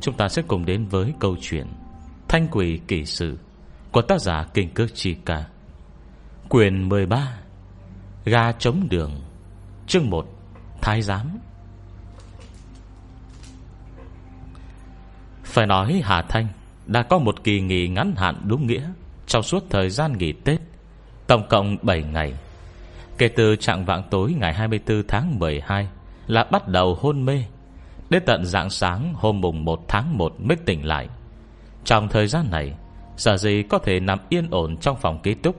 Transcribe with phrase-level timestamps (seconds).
[0.00, 1.66] Chúng ta sẽ cùng đến với câu chuyện
[2.28, 3.38] Thanh quỷ kỳ sự
[3.92, 5.44] Của tác giả Kinh Cước Chi Ca.
[6.48, 7.38] Quyền 13
[8.24, 9.20] Ga chống đường.
[9.86, 10.26] Chương 1
[10.80, 11.38] Thái giám.
[15.44, 16.46] Phải nói Hà Thanh
[16.86, 18.90] Đã có một kỳ nghỉ ngắn hạn đúng nghĩa
[19.26, 20.60] Trong suốt thời gian nghỉ Tết,
[21.26, 22.34] Tổng cộng 7 ngày.
[23.18, 25.88] Kể từ trạng vạng tối ngày 24 tháng 12
[26.26, 27.44] Là bắt đầu hôn mê.
[28.10, 31.08] Đến tận dạng sáng hôm mùng 1 tháng 1 mới tỉnh lại.
[31.84, 32.76] Trong thời gian này dạ
[33.16, 35.56] Sở gì có thể nằm yên ổn trong phòng ký túc,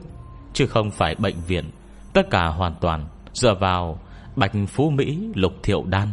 [0.52, 1.70] Chứ không phải bệnh viện.
[2.12, 3.98] Tất cả hoàn toàn Dựa vào
[4.36, 6.08] Bạch Phú Mỹ, Lục Thiệu Đan.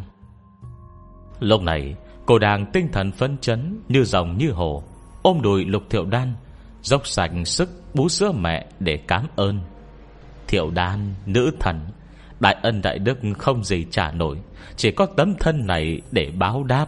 [1.39, 4.83] Lúc này, Cô đang tinh thần phấn chấn Như dòng như hồ,
[5.21, 6.33] Ôm đùi Lục Thiệu Đan,
[6.81, 9.59] Dốc sạch sức bú sữa mẹ để cảm ơn.
[10.47, 11.79] Thiệu Đan, Nữ thần
[12.39, 14.37] Đại ân đại đức không gì trả nổi,
[14.75, 16.87] Chỉ có tấm thân này để báo đáp.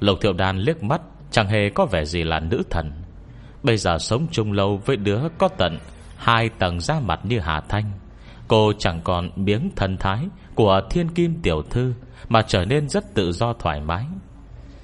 [0.00, 2.92] Lục Thiệu Đan liếc mắt, Chẳng hề có vẻ gì là nữ thần.
[3.62, 5.78] Bây giờ sống chung lâu với đứa có tận
[6.16, 7.92] Hai tầng da mặt như Hà Thanh,
[8.48, 11.94] Cô chẳng còn biếng thần thái Của thiên kim tiểu thư
[12.28, 14.04] Mà trở nên rất tự do thoải mái.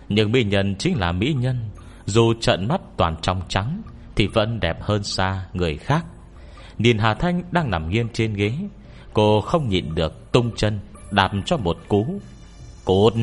[0.09, 1.71] Nhưng mỹ nhân chính là mỹ nhân,
[2.05, 3.83] Dù trận mắt toàn trong trắng
[4.17, 6.05] Thì vẫn đẹp hơn xa người khác.
[6.79, 8.53] Nhìn Hà Thanh đang nằm nghiêng trên ghế
[9.17, 12.21] Cô không nhịn được tung chân, Đạp cho một cú.
[12.85, 13.15] Cút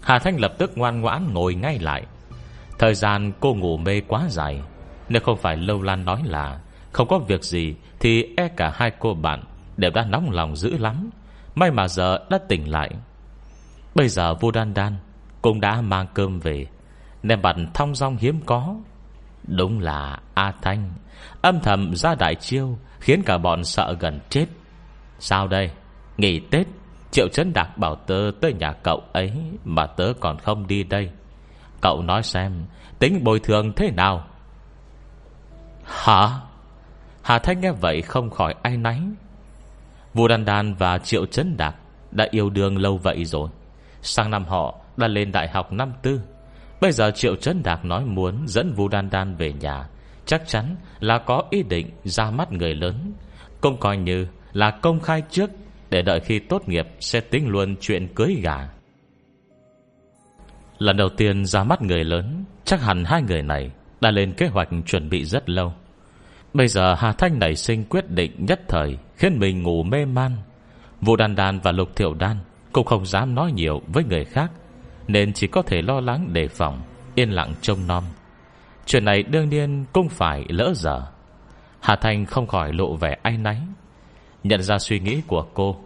[0.00, 2.02] Hà Thanh lập tức ngoan ngoãn ngồi ngay lại.
[2.78, 4.60] Thời gian cô ngủ mê quá dài,
[5.08, 6.60] Nếu không phải Lâu Lan nói là
[6.92, 9.44] Không có việc gì Thì e cả hai cô bạn
[9.76, 11.10] Đều đã nóng lòng dữ lắm.
[11.54, 12.90] May mà giờ đã tỉnh lại.
[13.94, 14.96] Bây giờ vô đan đan
[15.42, 16.66] Cũng đã mang cơm về
[17.22, 18.76] nem bạn thong dong hiếm có.
[19.46, 20.90] Đúng là A Thanh.
[21.42, 24.46] Âm thầm ra đại chiêu, Khiến cả bọn sợ gần chết.
[25.18, 25.70] Sao đây?
[26.16, 26.66] Nghỉ Tết,
[27.10, 29.32] Triệu Trấn Đạc bảo tớ tới nhà cậu ấy,
[29.64, 31.10] Mà tớ còn không đi đây.
[31.80, 32.64] Cậu nói xem,
[32.98, 34.26] Tính bồi thường thế nào?
[35.84, 36.40] Hả?
[37.22, 39.00] Hà Thanh nghe vậy không khỏi ai náy.
[40.14, 41.74] Vua Đan Đan và Triệu Trấn Đạc
[42.10, 43.48] Đã yêu đương lâu vậy rồi.
[44.02, 46.20] Sang năm họ đã lên đại học năm tư.
[46.80, 49.88] Bây giờ Triệu Trấn Đạc nói muốn Dẫn Vu Đan Đan về nhà.
[50.26, 53.12] Chắc chắn là có ý định ra mắt người lớn.
[53.60, 55.50] Cũng coi như là công khai trước,
[55.90, 58.68] Để đợi khi tốt nghiệp Sẽ tính luôn chuyện cưới gà.
[60.78, 63.70] Lần đầu tiên ra mắt người lớn, Chắc hẳn hai người này
[64.00, 65.72] Đã lên kế hoạch chuẩn bị rất lâu.
[66.54, 70.32] Bây giờ Hà Thanh nảy sinh quyết định nhất thời, Khiến mình ngủ mê man.
[71.00, 72.36] Vũ Đan Đan và Lục Thiệu Đan
[72.72, 74.50] Cũng không dám nói nhiều với người khác.
[75.08, 76.82] Nên chỉ có thể lo lắng đề phòng,
[77.14, 78.04] Yên lặng trông nom.
[78.86, 81.06] Chuyện này đương nhiên cũng phải lỡ dở
[81.80, 83.60] Hà Thanh không khỏi lộ vẻ ai náy.
[84.44, 85.76] Nhận ra suy nghĩ của cô,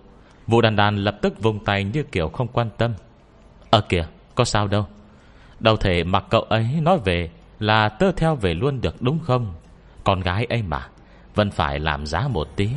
[0.47, 2.95] Vũ Đàn Đàn lập tức vùng tay như kiểu không quan tâm.
[3.71, 4.87] Ờ kìa, có sao đâu.
[5.61, 9.55] Đâu thể mặc cậu ấy nói về Là tớ theo về luôn được đúng không?
[10.05, 10.89] Con gái ấy mà,
[11.35, 12.69] Vẫn phải làm giá một tí.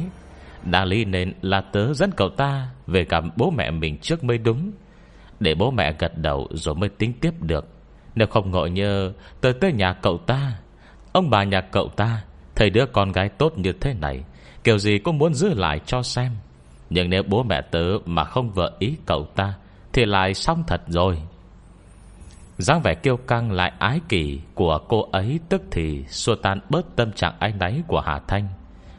[0.64, 4.38] Đã lý nên là tớ dẫn cậu ta Về gặp bố mẹ mình trước mới
[4.38, 4.72] đúng.
[5.44, 7.68] Để bố mẹ gật đầu Rồi mới tính tiếp được.
[8.16, 9.12] Nếu không ngộ nhớ
[9.42, 10.52] Tới tới nhà cậu ta.
[11.14, 12.24] Ông bà nhà cậu ta,
[12.56, 14.24] Thấy đứa con gái tốt như thế này,
[14.64, 16.32] Kiểu gì cũng muốn giữ lại cho xem.
[16.90, 19.54] Nhưng nếu bố mẹ tớ mà không vợ ý cậu ta,
[19.94, 21.22] Thì lại xong thật rồi.
[22.58, 26.96] Dáng vẻ kiêu căng lại ái kỳ Của cô ấy tức thì Xua tan bớt
[26.96, 28.48] tâm trạng ái náy của Hà Thanh.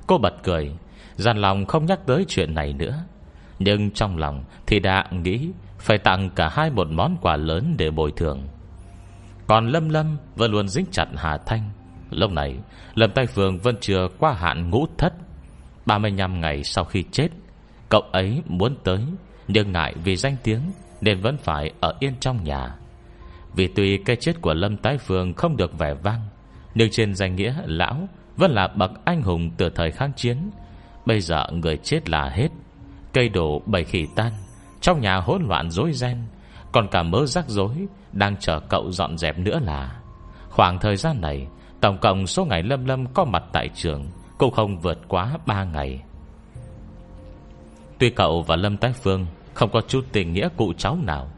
[0.07, 0.73] Cô bật cười
[1.17, 3.05] Giàn lòng không nhắc tới chuyện này nữa.
[3.59, 5.51] Nhưng trong lòng thì đã nghĩ
[5.85, 8.49] phải tặng cả hai một món quà lớn để bồi thường.
[9.47, 11.71] Còn Lâm Lâm vẫn luôn dính chặt Hà Thanh.
[12.11, 12.59] Lúc này,
[12.95, 15.13] Lâm Tay Phương vẫn chưa qua hạn ngũ thất.
[15.87, 17.29] 35 ngày sau khi chết,
[17.89, 19.01] Cậu ấy muốn tới,
[19.49, 20.61] Nhưng ngại vì danh tiếng
[21.01, 22.75] Nên vẫn phải ở yên trong nhà.
[23.57, 26.21] Vì tuy cái chết của Lâm Tái Phương không được vẻ vang,
[26.75, 30.51] Nhưng trên danh nghĩa lão Vẫn là bậc anh hùng từ thời kháng chiến.
[31.07, 32.49] Bây giờ người chết là hết,
[33.13, 34.33] Cây đổ bầy khỉ tan.
[34.85, 36.17] Trong nhà hỗn loạn rối ren,
[36.73, 40.01] Còn cả mớ rắc rối Đang chờ cậu dọn dẹp nữa là.
[40.51, 41.47] Khoảng thời gian này,
[41.81, 44.07] Tổng cộng số ngày Lâm Lâm có mặt tại trường
[44.39, 46.03] Cũng không vượt quá 3 ngày.
[47.99, 51.31] Tuy cậu và Lâm Tái Phương Không có chút tình nghĩa cụ cháu nào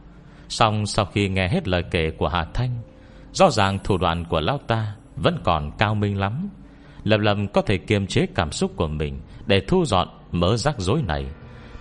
[0.48, 2.78] Xong sau khi nghe hết lời kể của Hà Thanh,
[3.32, 6.48] Rõ ràng thủ đoạn của Lão ta Vẫn còn cao minh lắm.
[7.04, 10.75] Lâm Lâm có thể kiềm chế cảm xúc của mình Để thu dọn mớ rắc
[10.78, 11.26] rối này.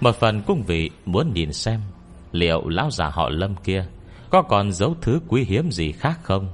[0.01, 1.81] Một phần cũng vì muốn nhìn xem
[2.31, 3.85] Liệu lão già họ Lâm kia
[4.29, 6.47] Có còn giấu thứ quý hiếm gì khác không.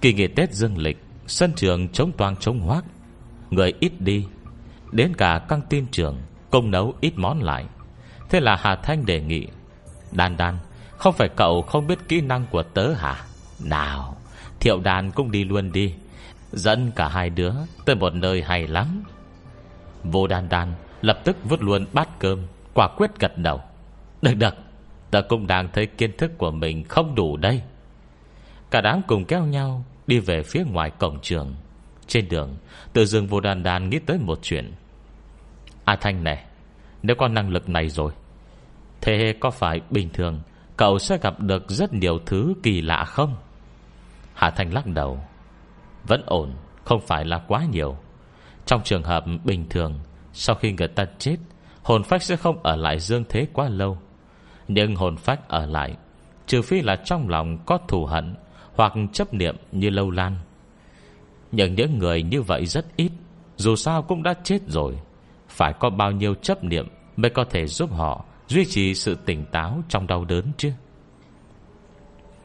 [0.00, 2.84] Kỳ nghỉ Tết dương lịch, Sân trường chống toang chống hoác,
[3.50, 4.26] Người ít đi,
[4.92, 6.18] Đến cả căng tin trường
[6.50, 7.64] Công nấu ít món lại.
[8.30, 9.46] Thế là Hà Thanh đề nghị,
[10.12, 10.58] Đan đan,
[10.96, 13.24] Không phải cậu không biết kỹ năng của tớ hả?
[13.64, 14.16] Nào,
[14.60, 15.94] Thiệu đàn cũng đi luôn đi,
[16.52, 17.52] Dẫn cả hai đứa
[17.84, 19.02] tới một nơi hay lắm.
[20.04, 23.60] Vô đan đan Lập tức vứt luôn bát cơm, Quả quyết gật đầu.
[24.22, 24.54] Được được,
[25.10, 27.62] Tớ cũng đang thấy kiến thức của mình không đủ đây.
[28.70, 31.54] Cả đám cùng kéo nhau Đi về phía ngoài cổng trường.
[32.06, 32.56] Trên đường
[32.92, 34.72] Tự dưng vô đan đan nghĩ tới một chuyện.
[35.84, 36.44] A Thanh này,
[37.02, 38.12] Nếu có năng lực này rồi,
[39.00, 40.40] Thế có phải bình thường
[40.76, 43.36] Cậu sẽ gặp được rất nhiều thứ kỳ lạ không?
[44.34, 45.20] Hà Thanh lắc đầu.
[46.04, 46.54] Vẫn ổn,
[46.84, 47.96] Không phải là quá nhiều.
[48.66, 50.00] Trong trường hợp bình thường
[50.38, 51.36] sau khi người ta chết,
[51.82, 53.98] Hồn phách sẽ không ở lại dương thế quá lâu.
[54.68, 55.96] Nhưng hồn phách ở lại,
[56.46, 58.34] Trừ phi là trong lòng có thù hận
[58.74, 60.36] Hoặc chấp niệm như lâu lan.
[61.52, 63.12] Nhưng những người như vậy rất ít,
[63.56, 64.98] Dù sao cũng đã chết rồi.
[65.48, 69.44] Phải có bao nhiêu chấp niệm Mới có thể giúp họ Duy trì sự tỉnh
[69.52, 70.72] táo trong đau đớn chứ?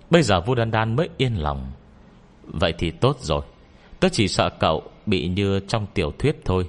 [0.09, 1.71] Bây giờ vua Đan Đan mới yên lòng.
[2.44, 3.41] Vậy thì tốt rồi.
[3.99, 6.67] Tớ chỉ sợ cậu bị như trong tiểu thuyết thôi.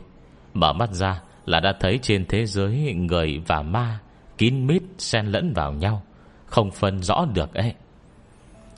[0.54, 3.98] Mở mắt ra là đã thấy trên thế giới người và ma
[4.38, 6.02] kín mít xen lẫn vào nhau,
[6.46, 7.74] Không phân rõ được ấy.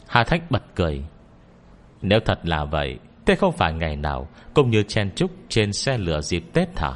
[0.07, 1.05] Hà Thách bật cười.
[2.03, 5.99] Nếu thật là vậy, Thế không phải ngày nào Cũng như chen chúc trên xe
[5.99, 6.93] lửa dịp Tết thả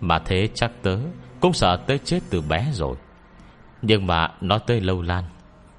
[0.00, 0.98] Mà thế chắc tớ
[1.40, 2.96] Cũng sợ tới chết từ bé rồi.
[3.82, 5.24] Nhưng mà nói tới Lâu Lan,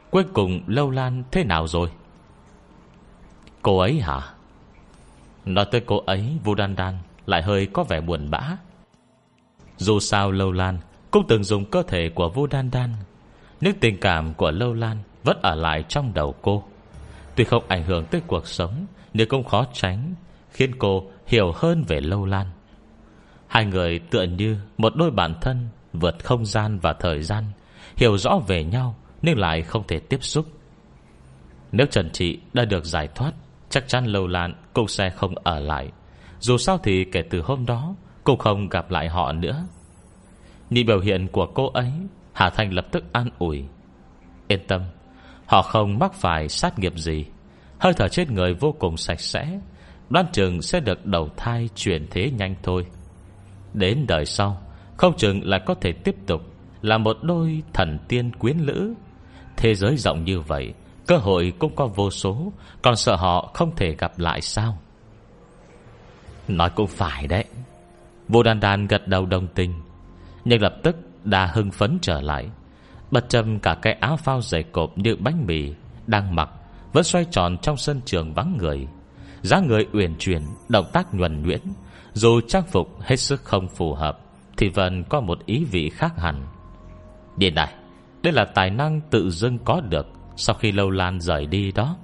[0.10, 1.92] Cuối cùng Lâu Lan thế nào rồi?
[3.62, 4.20] Cô ấy hả?
[5.46, 8.58] Nói tới cô ấy Vu Đan Đan lại hơi có vẻ buồn bã.
[9.78, 10.78] Dù sao Lâu Lan
[11.12, 12.90] Cũng từng dùng cơ thể của Vu Đan Đan
[13.62, 16.64] Những tình cảm của Lâu Lan Vẫn ở lại trong đầu cô.
[17.36, 20.16] Tuy không ảnh hưởng tới cuộc sống, Nhưng cũng khó tránh,
[20.52, 22.48] Khiến cô hiểu hơn về Lâu Lan.
[23.48, 27.44] Hai người tựa như Một đôi bản thân Vượt không gian và thời gian,
[27.98, 30.46] Hiểu rõ về nhau Nhưng lại không thể tiếp xúc.
[31.72, 33.32] Nếu Trần Trị đã được giải thoát,
[33.70, 35.92] Chắc chắn lâu lan cũng sẽ không ở lại.
[36.40, 39.68] Dù sao thì kể từ hôm đó Cũng không gặp lại họ nữa.
[40.70, 41.92] Nhìn biểu hiện của cô ấy,
[42.34, 43.66] Hà Thanh lập tức an ủi.
[44.48, 44.82] Yên tâm,
[45.46, 47.26] Họ không mắc phải sát nghiệp gì.
[47.80, 49.60] Hơi thở chết người vô cùng sạch sẽ.
[50.10, 52.86] Đoan chừng sẽ được đầu thai Chuyển thế nhanh thôi.
[53.74, 54.62] Đến đời sau,
[54.98, 56.42] Không chừng lại có thể tiếp tục
[56.82, 58.94] Là một đôi thần tiên quyến lữ.
[59.58, 60.74] Thế giới rộng như vậy,
[61.08, 64.78] Cơ hội cũng có vô số, Còn sợ họ không thể gặp lại sao?
[66.48, 67.46] Nói cũng phải đấy.
[68.28, 69.74] Vô đan đan gật đầu đồng tình,
[70.46, 72.50] Nhưng lập tức đã hưng phấn trở lại,
[73.12, 75.74] Bật châm cả cái áo phao dày cộp như bánh mì
[76.08, 76.50] Đang mặc
[76.94, 78.88] Vẫn xoay tròn trong sân trường vắng người.
[79.42, 81.62] Giá người uyển chuyển, Động tác nhuần nhuyễn,
[82.14, 84.20] Dù trang phục hết sức không phù hợp,
[84.58, 86.48] Thì vẫn có một ý vị khác hẳn.
[87.38, 87.74] Điện này
[88.24, 91.98] Đây là tài năng tự dưng có được sau khi lâu lan rời đi đó.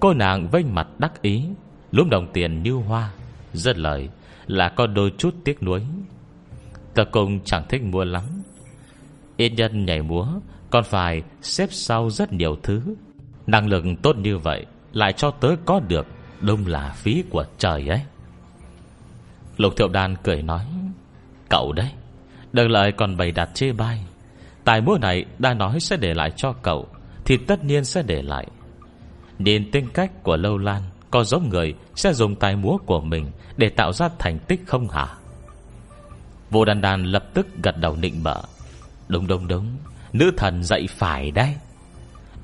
[0.00, 1.44] Cô nàng vênh mặt đắc ý,
[1.90, 3.10] Lúm đồng tiền như hoa.
[3.56, 4.08] Rất lời,
[4.46, 5.82] là có đôi chút tiếc nuối.
[6.94, 8.22] Tờ cùng chẳng thích mua lắm.
[9.36, 10.26] Yên nhân nhảy múa,
[10.70, 12.82] Còn phải xếp sau rất nhiều thứ.
[13.46, 16.06] Năng lực tốt như vậy, Lại cho tớ có được
[16.40, 18.00] Đông là phí của trời ấy.
[19.56, 20.66] Lục thiệu đàn cười nói,
[21.48, 21.90] Cậu đấy
[22.52, 24.04] Đừng lời còn bày đặt chê bai.
[24.64, 26.88] Tài múa này đã nói sẽ để lại cho cậu,
[27.24, 28.46] thì tất nhiên sẽ để lại.
[29.38, 30.82] Nhìn tính cách của Lâu Lan
[31.16, 34.88] có giống người sẽ dùng tài múa của mình Để tạo ra thành tích không
[34.88, 35.06] hả?
[36.50, 38.42] Vô đàn đàn lập tức gật đầu nịnh bợ.
[39.08, 39.76] Đúng đúng đúng.
[40.12, 41.54] Nữ thần dạy phải đấy.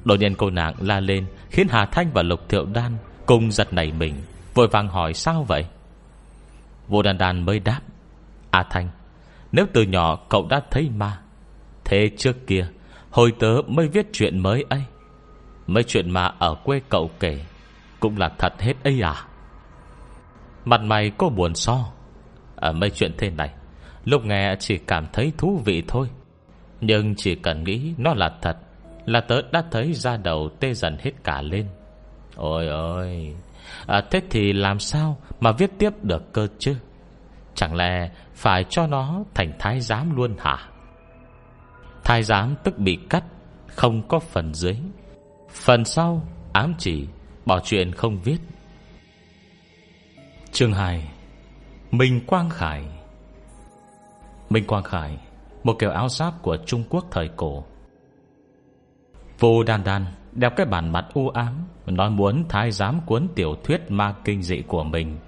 [0.05, 3.73] Đột nhiên cô nàng la lên, Khiến Hà Thanh và Lục Thiệu Đan Cùng giật
[3.73, 4.14] nảy mình,
[4.55, 5.67] Vội vàng hỏi sao vậy?
[6.88, 7.81] Vô đàn đàn mới đáp.
[8.50, 8.88] À Thanh,
[9.52, 11.21] Nếu từ nhỏ cậu đã thấy ma,
[11.85, 12.67] Thế trước kia
[13.11, 14.83] Hồi tớ mới viết chuyện mới ấy.
[15.67, 17.45] Mấy chuyện mà ở quê cậu kể.
[18.02, 19.14] Cũng là thật hết ấy à?
[20.64, 21.78] Mặt mày có buồn so.
[22.56, 23.50] Ở mấy chuyện thế này
[24.04, 26.09] Lúc nghe chỉ cảm thấy thú vị thôi.
[26.80, 28.56] Nhưng chỉ cần nghĩ nó là thật
[29.06, 31.66] Là tớ đã thấy ra đầu tê dần hết cả lên.
[32.37, 33.35] Ôi ôi
[33.87, 36.76] à, Thế thì làm sao mà viết tiếp được cơ chứ?
[37.54, 40.59] Chẳng lẽ phải cho nó thành thái giám luôn hả?
[42.04, 43.25] Thái giám tức bị cắt
[43.66, 44.76] Không có phần dưới.
[45.50, 47.06] Phần sau ám chỉ.
[47.47, 48.39] Bỏ chuyện không viết.
[50.53, 51.09] Chương 2
[51.91, 52.85] Minh Quang Khải.
[54.51, 55.19] Minh Quang Khải,
[55.65, 57.65] Một kiểu áo giáp của Trung Quốc thời cổ.
[59.39, 63.57] Vô đan đan Đeo cái bản mặt u ám, Nói muốn thái giám cuốn tiểu
[63.65, 65.19] thuyết ma kinh dị của mình.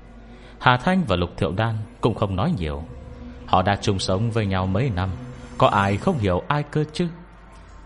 [0.59, 2.85] Hà Thanh và Lục Thiệu Đan Cũng không nói nhiều.
[3.47, 5.11] Họ đã chung sống với nhau mấy năm,
[5.59, 7.09] có ai không hiểu ai cơ chứ?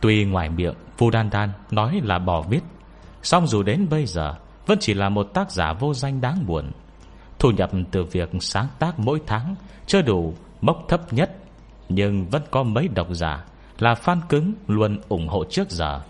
[0.01, 2.61] Tuy ngoài miệng Vu Đan Đan nói là bỏ viết
[3.23, 4.35] Xong dù đến bây giờ,
[4.67, 6.71] Vẫn chỉ là một tác giả vô danh đáng buồn.
[7.39, 9.55] Thu nhập từ việc sáng tác mỗi tháng
[9.87, 11.37] Chưa đủ mốc thấp nhất,
[11.89, 13.45] Nhưng vẫn có mấy độc giả
[13.79, 16.01] Là fan cứng luôn ủng hộ trước giờ.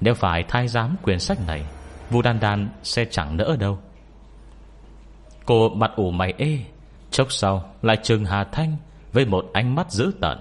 [0.00, 1.66] Nếu phải thay giám quyển sách này,
[2.10, 3.78] Vu Đan Đan sẽ chẳng nỡ đâu.
[5.46, 6.58] Cô mặt ủ mày ê,
[7.10, 8.76] Chốc sau lại trừng Hà Thanh
[9.12, 10.38] Với một ánh mắt dữ tợn.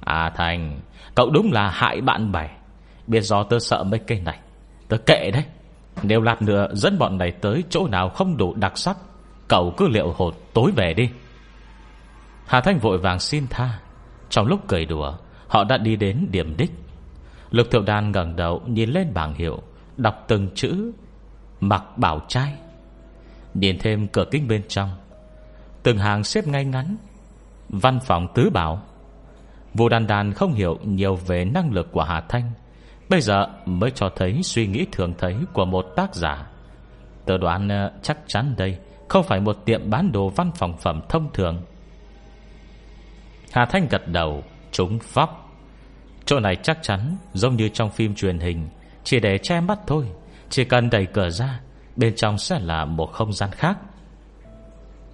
[0.00, 0.80] À Thanh,
[1.14, 2.48] Cậu đúng là hại bạn bè.
[3.06, 4.38] Biết do tớ sợ mấy cây này.
[4.88, 5.44] Tớ kệ đấy.
[6.02, 8.96] Nếu lát nữa dẫn bọn này tới chỗ nào không đủ đặc sắc,
[9.48, 11.10] Cậu cứ liệu hồn tối về đi.
[12.46, 13.78] Hà Thanh vội vàng xin tha.
[14.30, 15.14] Trong lúc cười đùa,
[15.48, 16.70] Họ đã đi đến điểm đích.
[17.50, 19.62] Lục thiệu Đan ngẩng đầu nhìn lên bảng hiệu,
[19.96, 20.92] Đọc từng chữ,
[21.60, 22.54] Mặc bảo trai.
[23.54, 24.90] Nhìn thêm cửa kính bên trong,
[25.82, 26.96] Từng hàng xếp ngay ngắn,
[27.68, 28.82] Văn phòng tứ bảo.
[29.74, 32.52] Vũ đàn đàn không hiểu nhiều về năng lực của Hà Thanh
[33.08, 36.46] Bây giờ mới cho thấy suy nghĩ thường thấy của một tác giả.
[37.24, 41.00] Tớ đoán ờ, chắc chắn đây Không phải một tiệm bán đồ văn phòng phẩm
[41.08, 41.62] thông thường.
[43.52, 45.50] Hà Thanh gật đầu, Trúng vóc.
[46.24, 48.68] Chỗ này chắc chắn giống như trong phim truyền hình,
[49.04, 50.04] Chỉ để che mắt thôi,
[50.50, 51.60] Chỉ cần đẩy cửa ra,
[51.96, 53.78] Bên trong sẽ là một không gian khác.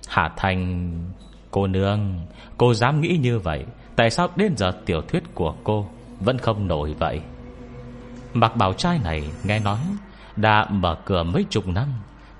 [0.08, 0.90] Hà Thanh,
[1.50, 2.26] Cô nương,
[2.58, 3.64] Cô dám nghĩ như vậy,
[3.96, 5.86] Tại sao đến giờ tiểu thuyết của cô
[6.20, 7.20] Vẫn không nổi vậy?
[8.34, 9.78] Mặc bảo trai này nghe nói
[10.36, 11.88] Đã mở cửa mấy chục năm,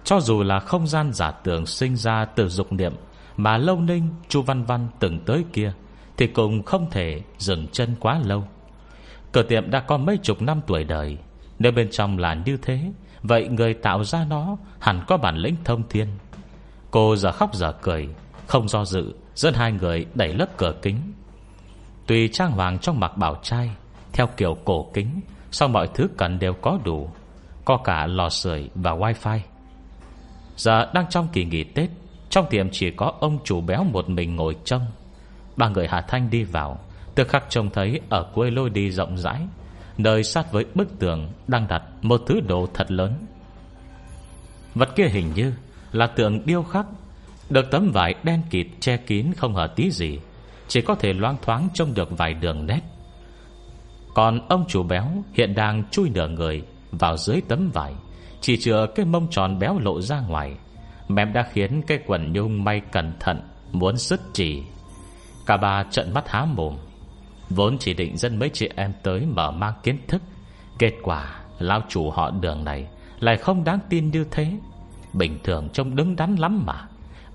[0.05, 2.93] Cho dù là không gian giả tưởng Sinh ra từ dục niệm
[3.37, 5.73] Mà lâu ninh, chu Văn Văn từng tới kia
[6.17, 8.45] Thì cũng không thể dừng chân quá lâu.
[9.33, 11.19] Cửa tiệm đã có mấy chục năm tuổi đời,
[11.59, 15.57] Nếu bên trong là như thế, Vậy người tạo ra nó Hẳn có bản lĩnh
[15.65, 16.09] thông thiên.
[16.91, 18.09] Cô giờ khóc giờ cười,
[18.47, 20.97] Không do dự, Dẫn hai người đẩy lớp cửa kính.
[22.07, 23.71] Tùy trang hoàng trong mặc bảo trai,
[24.13, 25.21] Theo kiểu cổ kính
[25.55, 27.11] sau mọi thứ cần đều có đủ,
[27.65, 29.39] Có cả lò sưởi và wifi.
[30.57, 31.91] Giờ đang trong kỳ nghỉ Tết,
[32.31, 34.87] Trong tiệm chỉ có ông chủ béo một mình ngồi trông.
[35.57, 36.79] Ba người Hà Thanh đi vào
[37.15, 39.41] Tức khắc trông thấy ở cuối lôi đi rộng rãi,
[39.99, 43.27] Nơi sát với bức tường Đang đặt một thứ đồ thật lớn.
[44.75, 45.53] Vật kia hình như
[45.93, 46.87] Là tượng điêu khắc,
[47.51, 50.19] Được tấm vải đen kịt che kín không hở tí gì,
[50.69, 52.81] Chỉ có thể loang thoáng trông được vài đường nét.
[54.15, 57.95] Còn ông chủ béo Hiện đang chui nửa người Vào dưới tấm vải,
[58.41, 60.57] Chỉ chừa cái mông tròn béo lộ ra ngoài.
[61.09, 63.41] Mềm đã khiến cái quần nhung may cẩn thận,
[63.73, 64.63] Muốn sứt chỉ.
[65.47, 66.77] Cả ba trận mắt há mồm.
[67.51, 70.23] Vốn chỉ định dân mấy chị em tới mở mang kiến thức.
[70.79, 72.87] Kết quả Lao chủ họ đường này
[73.21, 74.53] Lại không đáng tin như thế.
[75.13, 76.89] Bình thường trông đứng đắn lắm mà.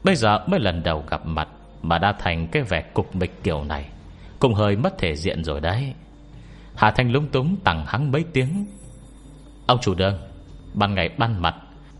[0.03, 1.47] Bây giờ mới lần đầu gặp mặt
[1.81, 3.89] Mà đã thành cái vẻ cục mịch kiểu này.
[4.39, 5.93] Cũng hơi mất thể diện rồi đấy.
[6.79, 8.65] Hà Thanh lúng túng tặng hắn mấy tiếng.
[9.67, 10.19] Ông chủ đường
[10.73, 11.55] Ban ngày ban mặt,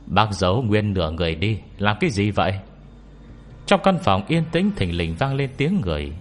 [0.06, 2.54] Bác giấu nguyên nửa người đi, Làm cái gì vậy?
[3.66, 6.12] Trong căn phòng yên tĩnh thình lình vang lên tiếng người.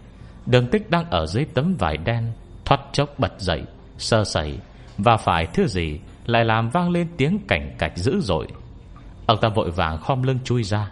[0.47, 2.33] Đường tích đang ở dưới tấm vải đen,
[2.65, 3.63] Thoát chốc bật dậy,
[3.99, 4.59] Sơ sẩy.
[4.99, 8.47] Và phải thứ gì Lại làm vang lên tiếng cảnh cạch dữ dội.
[9.27, 10.91] Ông ta vội vàng khom lưng chui ra.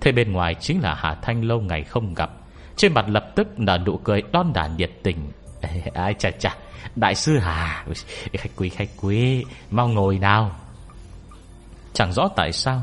[0.00, 2.30] Thế bên ngoài chính là Hà Thanh lâu ngày không gặp.
[2.76, 5.16] Trên mặt lập tức nở nụ cười đon đả nhiệt tình.
[5.94, 6.56] Ai, chà chà.
[6.96, 7.84] Đại sư Hà
[8.32, 9.44] Khách quý khách quý.
[9.70, 10.50] Mau ngồi nào.
[11.92, 12.82] Chẳng rõ tại sao,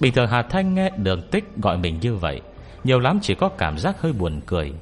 [0.00, 2.40] Bình thường Hà Thanh nghe đường tích gọi mình như vậy.
[2.84, 4.72] Nhiều lắm chỉ có cảm giác hơi buồn cười.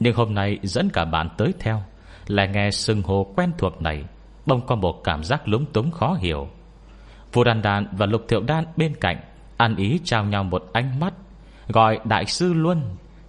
[0.00, 1.82] Nhưng hôm nay dẫn cả bạn tới theo
[2.26, 4.04] Là nghe sừng hồ quen thuộc này
[4.46, 6.48] Bông có một cảm giác lúng túng khó hiểu.
[7.32, 9.16] Vua Đan Đan và Lục Thiệu Đan bên cạnh
[9.56, 11.14] Ăn ý trao nhau một ánh mắt,
[11.68, 12.82] Gọi đại sư luôn.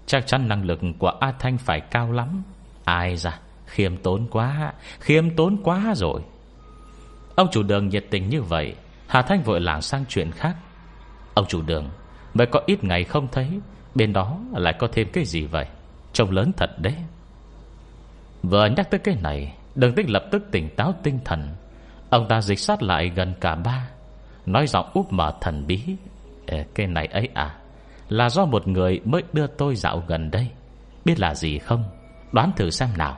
[0.05, 2.43] Chắc chắn năng lực của A Thanh phải cao lắm.
[2.83, 3.39] Ai ra?
[3.65, 6.21] Khiêm tốn quá Khiêm tốn quá rồi.
[7.35, 8.75] Ông chủ đường nhiệt tình như vậy
[9.07, 10.55] Hà Thanh vội lảng sang chuyện khác.
[11.33, 11.89] Ông chủ đường
[12.33, 13.59] Mới có ít ngày không thấy
[13.95, 15.65] Bên đó lại có thêm cái gì vậy?
[16.13, 16.95] Trông lớn thật đấy.
[18.43, 21.49] Vừa nhắc tới cái này Đường tích lập tức tỉnh táo tinh thần.
[22.09, 23.87] Ông ta dịch sát lại gần cả ba
[24.45, 25.81] Nói giọng úp mở thần bí.
[26.45, 27.55] Ê, Cái này ấy à
[28.09, 30.47] Là do một người mới đưa tôi dạo gần đây
[31.05, 31.83] Biết là gì không?
[32.31, 33.17] Đoán thử xem nào.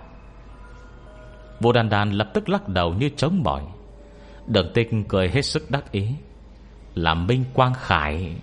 [1.60, 3.62] Vô đàn đàn lập tức lắc đầu như chống mỏi
[4.48, 6.08] Đường tinh cười hết sức đắc ý.
[6.96, 8.36] Là Minh Quang Khải.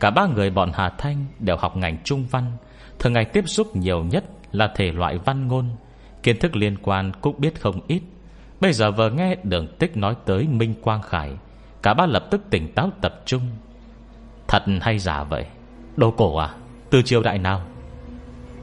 [0.00, 2.52] Cả ba người bọn Hà Thanh Đều học ngành trung văn.
[2.98, 5.68] Thường ngày tiếp xúc nhiều nhất là thể loại văn ngôn.
[6.22, 8.02] Kiến thức liên quan cũng biết không ít.
[8.60, 11.32] Bây giờ vừa nghe đường tích nói tới Minh Quang Khải,
[11.82, 13.42] Cả ba lập tức tỉnh táo tập trung.
[14.48, 15.46] Thật hay giả vậy?
[15.96, 16.54] Đồ cổ à?
[16.90, 17.62] Từ triều đại nào?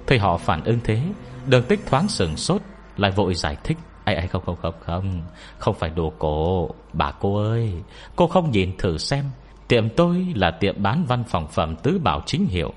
[0.08, 1.02] Thấy họ phản ứng thế,
[1.48, 2.62] Đường tích thoáng sừng sốt.
[2.98, 5.22] Lại vội giải thích ai ai không không không không
[5.58, 7.74] Không phải đồ cổ Bà cô ơi.
[8.16, 9.26] Cô không nhìn thử xem.
[9.68, 12.74] Tiệm tôi là tiệm bán văn phòng phẩm tứ bảo chính hiệu.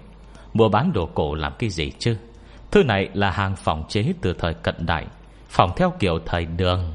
[0.54, 2.16] Mua bán đồ cổ làm cái gì chứ?
[2.70, 5.06] Thứ này là hàng phòng chế từ thời cận đại,
[5.48, 6.92] Phòng theo kiểu thời đường.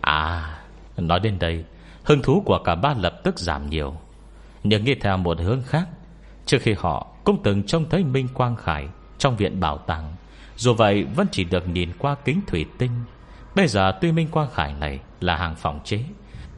[0.00, 0.50] À
[0.96, 1.64] Nói đến đây,
[2.04, 3.94] Hứng thú của cả ba lập tức giảm nhiều.
[4.64, 5.88] Nhưng nghe theo một hướng khác,
[6.46, 10.12] Trước khi họ cũng từng trông thấy Minh Quang Khải Trong viện bảo tàng.
[10.56, 12.90] Dù vậy, vẫn chỉ được nhìn qua kính thủy tinh.
[13.54, 16.00] Bây giờ tuy Minh Quang Khải này Là hàng phòng chế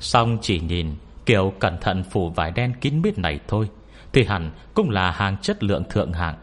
[0.00, 0.94] Xong chỉ nhìn
[1.26, 3.68] kiểu cẩn thận phủ vải đen kín mít này thôi,
[4.12, 6.34] Thì hẳn cũng là hàng chất lượng thượng hạng.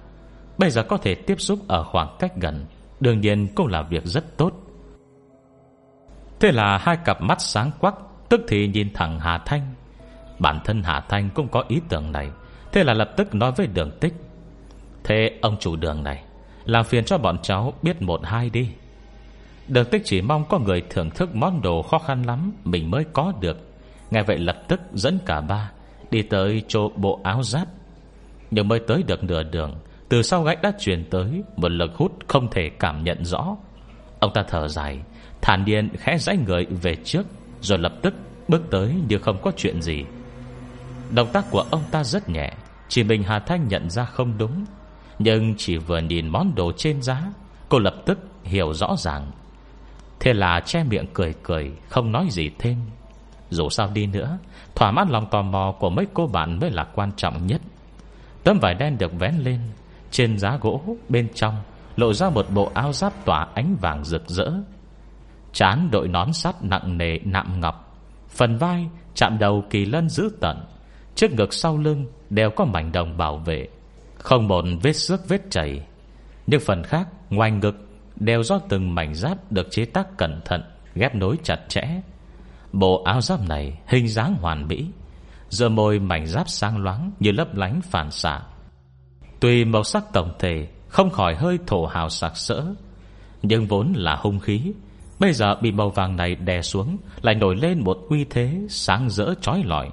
[0.57, 2.65] Bây giờ có thể tiếp xúc ở khoảng cách gần,
[2.99, 4.51] Đương nhiên cũng là việc rất tốt.
[6.39, 7.95] Thế là hai cặp mắt sáng quắc,
[8.29, 9.73] Tức thì nhìn thẳng Hà Thanh.
[10.39, 12.29] Bản thân Hà Thanh cũng có ý tưởng này,
[12.71, 14.13] Thế là lập tức nói với đường tích.
[15.03, 16.23] Thế ông chủ đường này
[16.65, 18.69] làm phiền cho bọn cháu biết một hai đi.
[19.67, 23.05] Đường tích chỉ mong có người thưởng thức món đồ khó khăn lắm, Mình mới
[23.13, 23.57] có được.
[24.11, 25.71] Nghe vậy lập tức dẫn cả ba
[26.11, 27.67] Đi tới chỗ bộ áo giáp.
[28.51, 29.75] Nhưng mới tới được nửa đường,
[30.09, 33.55] Từ sau gách đã truyền tới Một lực hút không thể cảm nhận rõ.
[34.19, 34.99] Ông ta thở dài,
[35.41, 37.25] Thản nhiên khẽ rẽ người về trước,
[37.61, 38.13] Rồi lập tức
[38.47, 40.03] bước tới như không có chuyện gì.
[41.11, 42.53] Động tác của ông ta rất nhẹ,
[42.87, 44.65] Chỉ mình Hà Thanh nhận ra không đúng.
[45.19, 47.21] Nhưng chỉ vừa nhìn món đồ trên giá,
[47.69, 49.31] Cô lập tức hiểu rõ ràng.
[50.19, 52.77] Thế là che miệng cười cười, Không nói gì thêm.
[53.49, 54.37] Dù sao đi nữa,
[54.75, 57.61] Thỏa mãn lòng tò mò của mấy cô bạn mới là quan trọng nhất.
[58.43, 59.59] Tấm vải đen được vén lên,
[60.11, 61.55] Trên giá gỗ bên trong
[61.95, 64.51] Lộ ra một bộ áo giáp tỏa ánh vàng rực rỡ.
[65.53, 67.97] Chán đội nón sắt nặng nề nạm ngọc,
[68.29, 70.65] Phần vai chạm đầu kỳ lân giữ tận,
[71.15, 73.67] Trước ngực sau lưng Đều có mảnh đồng bảo vệ.
[74.23, 75.85] Không một vết xước vết chảy,
[76.47, 77.75] Nhưng phần khác ngoài ngực
[78.15, 80.61] Đều do từng mảnh giáp được chế tác cẩn thận,
[80.95, 82.01] Ghép nối chặt chẽ.
[82.71, 84.87] Bộ áo giáp này hình dáng hoàn mỹ,
[85.49, 88.41] Giờ môi mảnh giáp sáng loáng Như lấp lánh phản xạ.
[89.39, 92.65] Tuy màu sắc tổng thể, Không khỏi hơi thổ hào sạc sỡ,
[93.41, 94.73] Nhưng vốn là hung khí,
[95.19, 99.09] Bây giờ bị màu vàng này đè xuống Lại nổi lên một uy thế Sáng
[99.09, 99.89] rỡ trói lọi.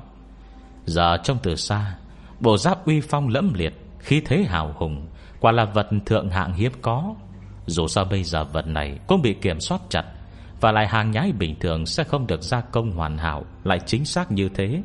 [0.85, 1.97] Giờ trong từ xa,
[2.41, 5.07] Bộ giáp uy phong lẫm liệt Khí thế hào hùng,
[5.41, 7.15] Quả là vật thượng hạng hiếm có.
[7.67, 10.05] Dù sao bây giờ vật này cũng bị kiểm soát chặt,
[10.61, 14.05] Và lại hàng nhái bình thường Sẽ không được gia công hoàn hảo, Lại chính
[14.05, 14.83] xác như thế.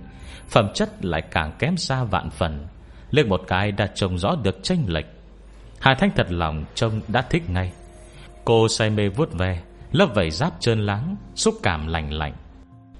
[0.48, 2.68] Phẩm chất lại càng kém xa vạn phần.
[3.12, 5.06] Lên một cái đã trông rõ được tranh lệch.
[5.80, 7.72] Hà Thanh thật lòng trông đã thích ngay.
[8.46, 12.34] Cô say mê vuốt ve, Lớp vảy giáp trơn láng, Xúc cảm lành lạnh.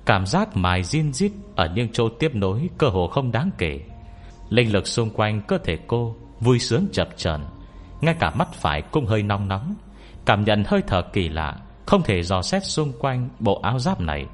[0.06, 3.80] Cảm giác mài zin rít Ở những chỗ tiếp nối cơ hồ không đáng kể.
[4.50, 7.42] Linh lực xung quanh cơ thể cô Vui sướng chập chờn.
[8.02, 9.76] Ngay cả mắt phải cũng hơi nóng nóng.
[10.26, 11.56] Cảm nhận hơi thở kỳ lạ,
[11.86, 14.26] Không thể dò xét xung quanh bộ áo giáp này.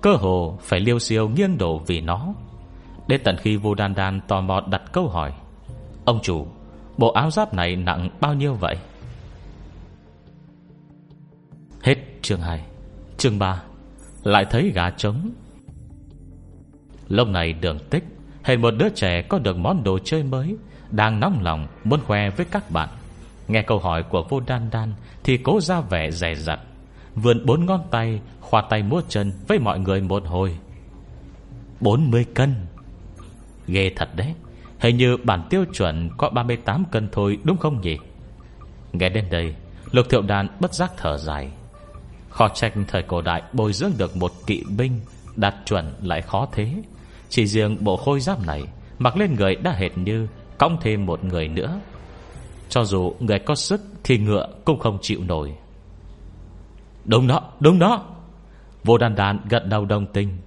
[0.00, 2.34] Cơ hồ phải liêu siêu nghiêng đổ vì nó.
[3.08, 5.32] Đến tận khi vô đan đan tò mò đặt câu hỏi,
[6.04, 6.46] Ông chủ,
[6.96, 8.76] Bộ áo giáp này nặng bao nhiêu vậy?
[11.82, 12.64] Hết chương 2
[13.16, 13.62] Chương 3
[14.22, 15.30] Lại thấy gà trống.
[17.08, 18.04] Lúc này đường tích.
[18.48, 20.56] Hình một đứa trẻ có được món đồ chơi mới,
[20.90, 22.88] Đang nóng lòng muốn khoe với các bạn.
[23.48, 24.92] Nghe câu hỏi của vô đan đan
[25.24, 26.60] Thì cố ra vẻ rẻ rặt
[27.14, 30.58] Vườn bốn ngón tay, Khoa tay múa chân với mọi người một hồi.
[31.80, 32.54] 40 cân.
[33.66, 34.34] Ghê thật đấy.
[34.78, 37.96] Hình như bản tiêu chuẩn có 38 cân thôi, đúng không nhỉ?
[38.92, 39.54] Nghe đến đây,
[39.90, 41.50] Lục thiệu đàn bất giác thở dài.
[42.30, 45.00] Khó trách thời cổ đại bồi dưỡng được một kỵ binh,
[45.36, 46.74] Đạt chuẩn lại khó thế.
[47.28, 48.62] Chỉ riêng bộ khôi giáp này
[48.98, 50.26] Mặc lên người đã hệt như
[50.58, 51.80] Cong thêm một người nữa.
[52.68, 55.54] Cho dù người có sức Thì ngựa cũng không chịu nổi.
[57.04, 58.06] Đúng đó, đúng đó.
[58.84, 60.38] Vô đàn đàn gật đầu đồng tình.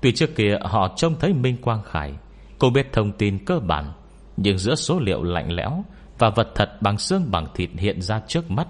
[0.00, 2.14] Tuy trước kia họ trông thấy Minh Quang Khải
[2.58, 3.92] Cô biết thông tin cơ bản
[4.36, 5.84] Nhưng giữa số liệu lạnh lẽo
[6.18, 8.66] Và vật thật bằng xương bằng thịt hiện ra trước mắt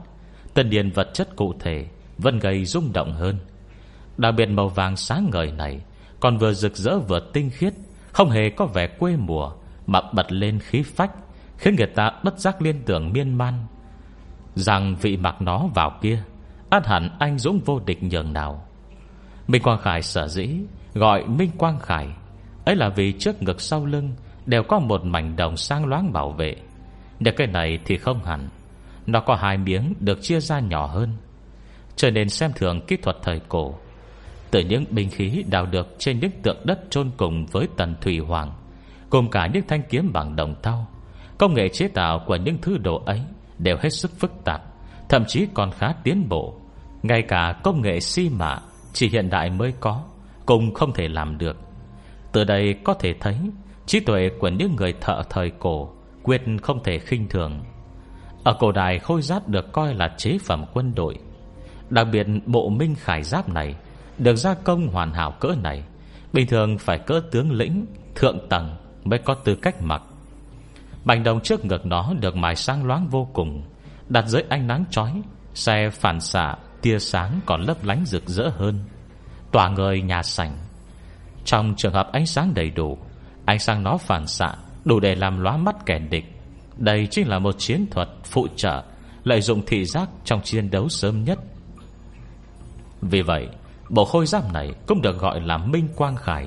[0.55, 1.87] Tân điền vật chất cụ thể
[2.19, 3.39] vẫn gây rung động hơn.
[4.17, 5.81] Đặc biệt màu vàng sáng ngời này
[6.21, 7.75] còn vừa rực rỡ vừa tinh khiết,
[8.13, 9.53] Không hề có vẻ quê mùa,
[9.87, 11.11] Mà bật lên khí phách,
[11.57, 13.55] Khiến người ta bất giác liên tưởng miên man.
[14.55, 16.23] Rằng vị mặc nó vào kia,
[16.71, 18.67] Át hẳn anh dũng vô địch nhường nào.
[19.47, 20.49] Minh Quang Khải sở dĩ
[20.95, 22.09] Gọi Minh Quang Khải,
[22.65, 24.13] Ấy là vì trước ngực sau lưng
[24.47, 26.57] Đều có một mảnh đồng sang loáng bảo vệ.
[27.21, 28.49] Để cái này thì không hẳn,
[29.07, 31.17] Nó có hai miếng được chia ra nhỏ hơn.
[31.97, 33.75] Trở nên xem thường kỹ thuật thời cổ
[34.51, 38.19] từ những binh khí đào được Trên những tượng đất chôn cùng với tần thủy
[38.19, 38.53] hoàng
[39.11, 40.87] Cùng cả những thanh kiếm bằng đồng thau,
[41.39, 43.23] Công nghệ chế tạo của những thứ đồ ấy
[43.59, 44.63] Đều hết sức phức tạp
[45.09, 46.55] Thậm chí còn khá tiến bộ.
[47.03, 48.59] Ngay cả công nghệ si mạ
[48.93, 50.03] Chỉ hiện đại mới có
[50.47, 51.57] Cũng không thể làm được.
[52.33, 53.37] Từ đây có thể thấy
[53.87, 55.91] Trí tuệ của những người thợ thời cổ
[56.23, 57.61] Quyết không thể khinh thường.
[58.45, 61.19] Ở cổ đại khôi giáp được coi là chế phẩm quân đội
[61.91, 63.75] Đặc biệt bộ minh khải giáp này
[64.19, 65.83] được gia công hoàn hảo cỡ này,
[66.33, 70.03] Bình thường phải cỡ tướng lĩnh, Thượng tầng mới có tư cách mặc.
[71.05, 73.63] Bành đồng trước ngực nó được mài sáng loáng vô cùng,
[74.09, 75.23] Đặt dưới ánh nắng chói,
[75.55, 78.85] Xe phản xạ Tia sáng còn lấp lánh rực rỡ hơn,
[79.53, 80.57] Tỏa người nhà sảnh.
[81.45, 82.99] Trong trường hợp ánh sáng đầy đủ,
[83.45, 84.55] Ánh sáng nó phản xạ
[84.85, 86.25] Đủ để làm lóa mắt kẻ địch.
[86.77, 88.83] Đây chính là một chiến thuật phụ trợ
[89.25, 91.39] Lợi dụng thị giác trong chiến đấu sớm nhất.
[93.03, 93.49] Vì vậy
[93.89, 96.47] Bộ khôi giáp này cũng được gọi là Minh Quang Khải.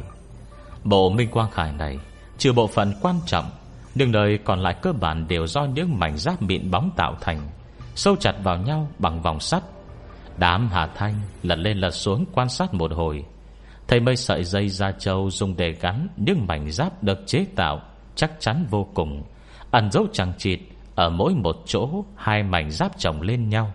[0.84, 2.00] Bộ Minh Quang Khải này
[2.38, 3.46] Trừ bộ phận quan trọng,
[3.96, 7.50] Nhưng đời còn lại cơ bản đều do những mảnh giáp mịn bóng tạo thành,
[7.96, 9.64] Sâu chặt vào nhau bằng vòng sắt.
[10.38, 13.26] Đám Hà Thanh lật lên lật xuống quan sát một hồi.
[13.88, 17.82] Thấy mấy sợi dây da trâu dùng để gắn những mảnh giáp được chế tạo
[18.16, 19.24] chắc chắn vô cùng,
[19.72, 20.60] ẩn dấu chẳng chịt
[20.96, 23.74] ở mỗi một chỗ hai mảnh giáp chồng lên nhau.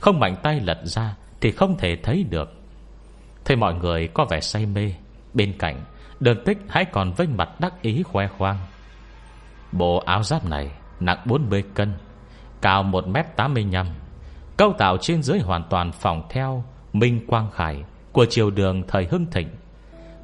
[0.00, 2.57] Không mạnh tay lật ra thì không thể thấy được
[3.48, 4.92] thấy mọi người có vẻ say mê.
[5.34, 5.84] Bên cạnh,
[6.20, 8.58] đơn tích hãy còn vênh mặt đắc ý khoe khoang.
[9.72, 11.94] Bộ áo giáp này nặng 40 cân,
[12.62, 13.86] cao 1m85
[14.56, 19.06] câu tạo trên dưới hoàn toàn phòng theo minh quang khải của triều đường thời
[19.10, 19.48] hưng thịnh.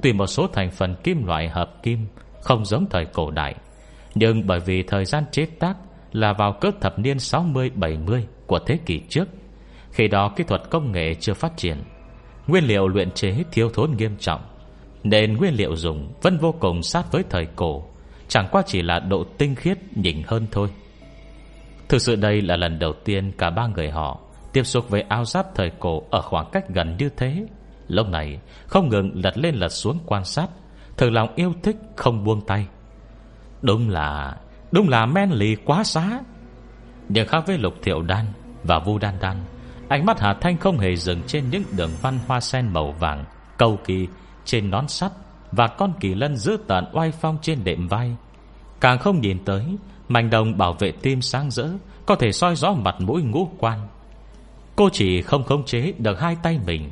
[0.03, 2.07] Tuy một số thành phần kim loại hợp kim
[2.43, 3.55] Không giống thời cổ đại,
[4.15, 5.77] Nhưng bởi vì thời gian chế tác
[6.13, 9.29] Là vào cỡ thập niên 60-70 Của thế kỷ trước,
[9.91, 11.83] Khi đó kỹ thuật công nghệ chưa phát triển.
[12.47, 14.41] Nguyên liệu luyện chế thiếu thốn nghiêm trọng,
[15.03, 17.85] Nên nguyên liệu dùng Vẫn vô cùng sát với thời cổ,
[18.29, 20.69] Chẳng qua chỉ là độ tinh khiết nhỉnh hơn thôi.
[21.89, 24.21] Thực sự đây là lần đầu tiên Cả ba người họ
[24.53, 27.47] Tiếp xúc với áo giáp thời cổ Ở khoảng cách gần như thế.
[27.89, 30.47] Lúc này, không ngừng lật lên lật xuống quan sát
[30.97, 32.67] Thử lòng yêu thích không buông tay.
[33.63, 34.37] Đúng là
[34.73, 36.21] Đúng là men lì quá xá.
[37.09, 38.27] Nhưng khác với lục thiệu đan
[38.63, 39.37] Và vu đan đan
[39.89, 43.25] Ánh mắt Hà Thanh không hề dừng trên những đường văn hoa sen màu vàng,
[43.59, 44.07] Cầu kỳ
[44.45, 45.13] trên nón sắt
[45.53, 48.17] Và con kỳ lân giữ tợn oai phong trên đệm vai.
[48.81, 49.65] Càng không nhìn tới,
[50.09, 51.69] Mảnh đồng bảo vệ tim sáng rỡ
[52.07, 53.89] Có thể soi rõ mặt mũi ngũ quan.
[54.77, 56.91] Cô chỉ không khống chế được hai tay mình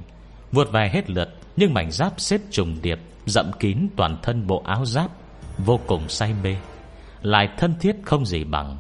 [0.53, 4.63] Vượt về hết lượt Nhưng mảnh giáp xếp trùng điệp Dậm kín toàn thân bộ
[4.67, 5.11] áo giáp,
[5.59, 6.57] Vô cùng say mê.
[7.23, 8.77] Lại thân thiết không gì bằng.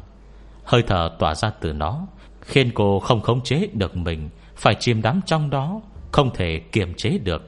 [0.65, 2.07] Hơi thở tỏa ra từ nó
[2.43, 5.81] Khiến cô không khống chế được mình, Phải chìm đắm trong đó,
[6.13, 7.43] Không thể kiềm chế được.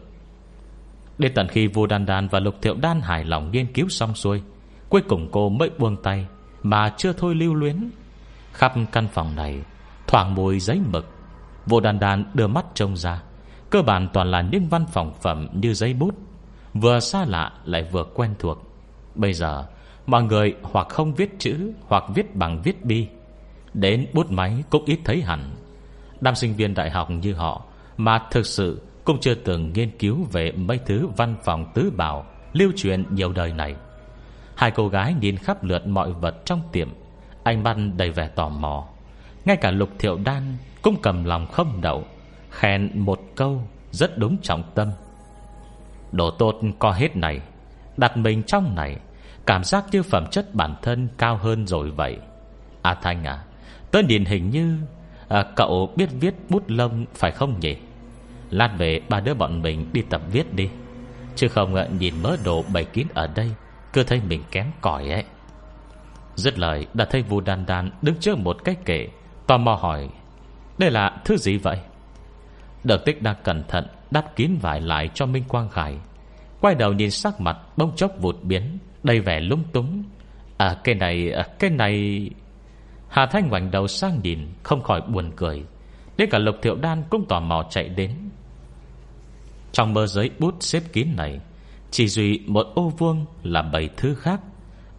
[1.19, 4.15] Đến tận khi vua đan đan và lục thiệu đan hài lòng nghiên cứu xong
[4.15, 4.43] xuôi,
[4.89, 6.27] Cuối cùng cô mới buông tay
[6.63, 7.91] Mà chưa thôi lưu luyến.
[8.53, 9.61] Khắp căn phòng này,
[10.07, 11.07] Thoảng mùi giấy mực
[11.67, 13.23] Vô đan đan đưa mắt trông ra,
[13.71, 16.15] Cơ bản toàn là những văn phòng phẩm như giấy bút,
[16.75, 18.59] Vừa xa lạ lại vừa quen thuộc.
[19.15, 19.67] Bây giờ,
[20.07, 23.07] Mọi người hoặc không viết chữ Hoặc viết bằng viết bi
[23.75, 25.51] Đến bút máy cũng ít thấy hẳn.
[26.21, 27.63] Đám sinh viên đại học như họ
[27.97, 32.27] Mà thực sự cũng chưa từng nghiên cứu Về mấy thứ văn phòng tứ bảo
[32.53, 33.75] Lưu truyền nhiều đời này.
[34.57, 36.89] Hai cô gái nhìn khắp lượt mọi vật trong tiệm
[37.45, 38.89] Anh mắt đầy vẻ tò mò.
[39.45, 42.05] Ngay cả lục thiệu đan Cũng cầm lòng không đậu,
[42.51, 44.89] Khen một câu Rất đúng trọng tâm.
[46.13, 47.41] Đồ tốt có hết này,
[47.97, 48.97] Đặt mình trong này,
[49.47, 52.19] Cảm giác như phẩm chất bản thân cao hơn rồi vậy.
[52.83, 53.45] À Thanh à
[53.95, 54.79] Tớ nhìn hình như
[55.29, 57.77] à, Cậu biết viết bút lông phải không nhỉ?
[58.51, 60.69] Lát về ba đứa bọn mình đi tập viết đi.
[61.37, 63.51] Chứ không à, nhìn mớ đồ bày kín ở đây
[63.93, 65.25] Cứ thấy mình kém cỏi ấy.
[66.35, 69.09] Dứt lời đã thấy Vu Đan Đan đứng trước một cái kệ
[69.47, 70.09] Tò mò hỏi
[70.79, 71.79] Đây là thứ gì vậy?
[72.85, 75.97] Đợt tích đang cẩn thận Đắp kín vải lại cho Minh Quang Khải.
[76.61, 80.05] Quay đầu nhìn sắc mặt bông chốc vụt biến Đầy vẻ lung túng.
[80.57, 82.29] À cái này à, Cái này
[83.15, 85.65] Hà Thanh ngoảnh đầu sang nhìn, Không khỏi buồn cười.
[86.17, 88.11] Đến cả Lục Thiệu Đan cũng tò mò chạy đến.
[89.73, 91.41] Trong mơ giấy bút xếp kín này,
[91.91, 94.41] Chỉ duy một ô vuông Là bảy thứ khác.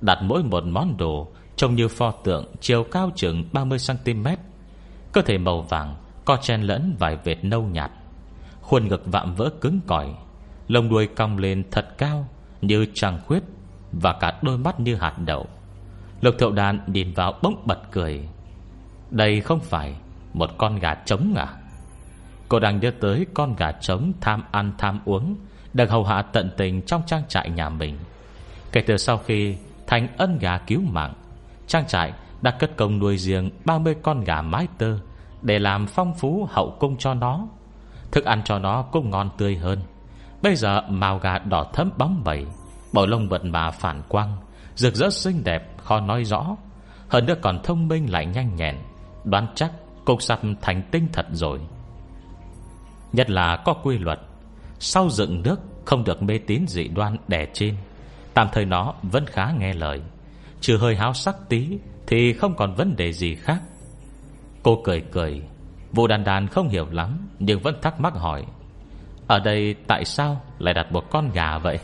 [0.02, 4.36] Đặt mỗi một món đồ, Trông như pho tượng chiều cao chừng 30cm
[5.12, 7.92] Cơ thể màu vàng có chen lẫn vài vệt nâu nhạt.
[8.62, 10.08] Khuôn ngực vạm vỡ cứng cỏi,
[10.68, 12.28] Lông đuôi cong lên thật cao
[12.62, 13.44] Như trăng khuyết
[13.92, 15.48] Và cả đôi mắt như hạt đậu.
[16.22, 18.30] Lục thiệu đàn nhìn vào bỗng bật cười.
[19.12, 19.96] Đây không phải
[20.34, 21.48] Một con gà trống à?
[22.50, 25.36] Cô đang nhớ tới con gà trống Tham ăn tham uống
[25.74, 27.98] Được hầu hạ tận tình trong trang trại nhà mình.
[28.72, 31.14] Kể từ sau khi Thành ân gà cứu mạng,
[31.68, 35.00] Trang trại đã cất công nuôi riêng 30 con gà mái tơ
[35.42, 37.48] để làm phong phú hậu cung cho nó.
[38.12, 39.80] Thức ăn cho nó cũng ngon tươi hơn.
[40.42, 42.46] Bây giờ màu gà đỏ thấm bóng bẩy
[42.94, 44.38] Bộ lông vật mà phản quang.
[44.76, 46.56] Rực rỡ xinh đẹp, khó nói rõ.
[47.10, 48.76] Hơn nữa còn thông minh lại nhanh nhẹn.
[49.24, 49.72] Đoán chắc
[50.06, 51.60] cục sắp thành tinh thật rồi.
[53.14, 54.20] Nhất là có quy luật.
[54.80, 57.76] Sau dựng nước, Không được mê tín dị đoan đẻ trên.
[58.34, 60.02] Tạm thời nó vẫn khá nghe lời.
[60.62, 63.62] Trừ hơi háo sắc tí Thì không còn vấn đề gì khác.
[64.64, 65.42] Cô cười cười.
[65.92, 68.46] Vụ đàn đàn không hiểu lắm, Nhưng vẫn thắc mắc hỏi.
[69.28, 71.80] Ở đây tại sao lại đặt một con gà vậy?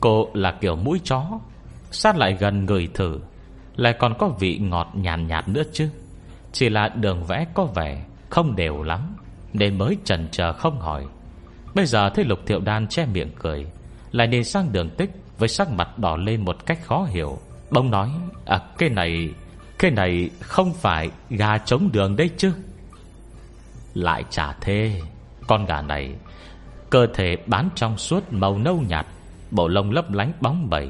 [0.00, 1.38] Cô là kiểu mũi chó.
[1.90, 3.20] Sát lại gần người thử
[3.76, 5.88] Lại còn có vị ngọt nhàn nhạt, nữa chứ.
[6.52, 9.16] Chỉ là đường vẽ có vẻ Không đều lắm
[9.52, 11.06] Nên mới trần chờ không hỏi.
[11.74, 13.66] Bây giờ thấy lục thiệu đan che miệng cười
[14.12, 17.38] Lại nên sang đường tích Với sắc mặt đỏ lên một cách khó hiểu.
[17.70, 18.10] Bông nói
[18.46, 19.30] À cái này
[19.78, 22.52] Cái này không phải gà trống đường đấy chứ?
[23.94, 25.00] Lại trả thế
[25.46, 26.14] Con gà này
[26.90, 29.06] Cơ thể bán trong suốt màu nâu nhạt
[29.50, 30.88] Bộ lông lấp lánh bóng bẩy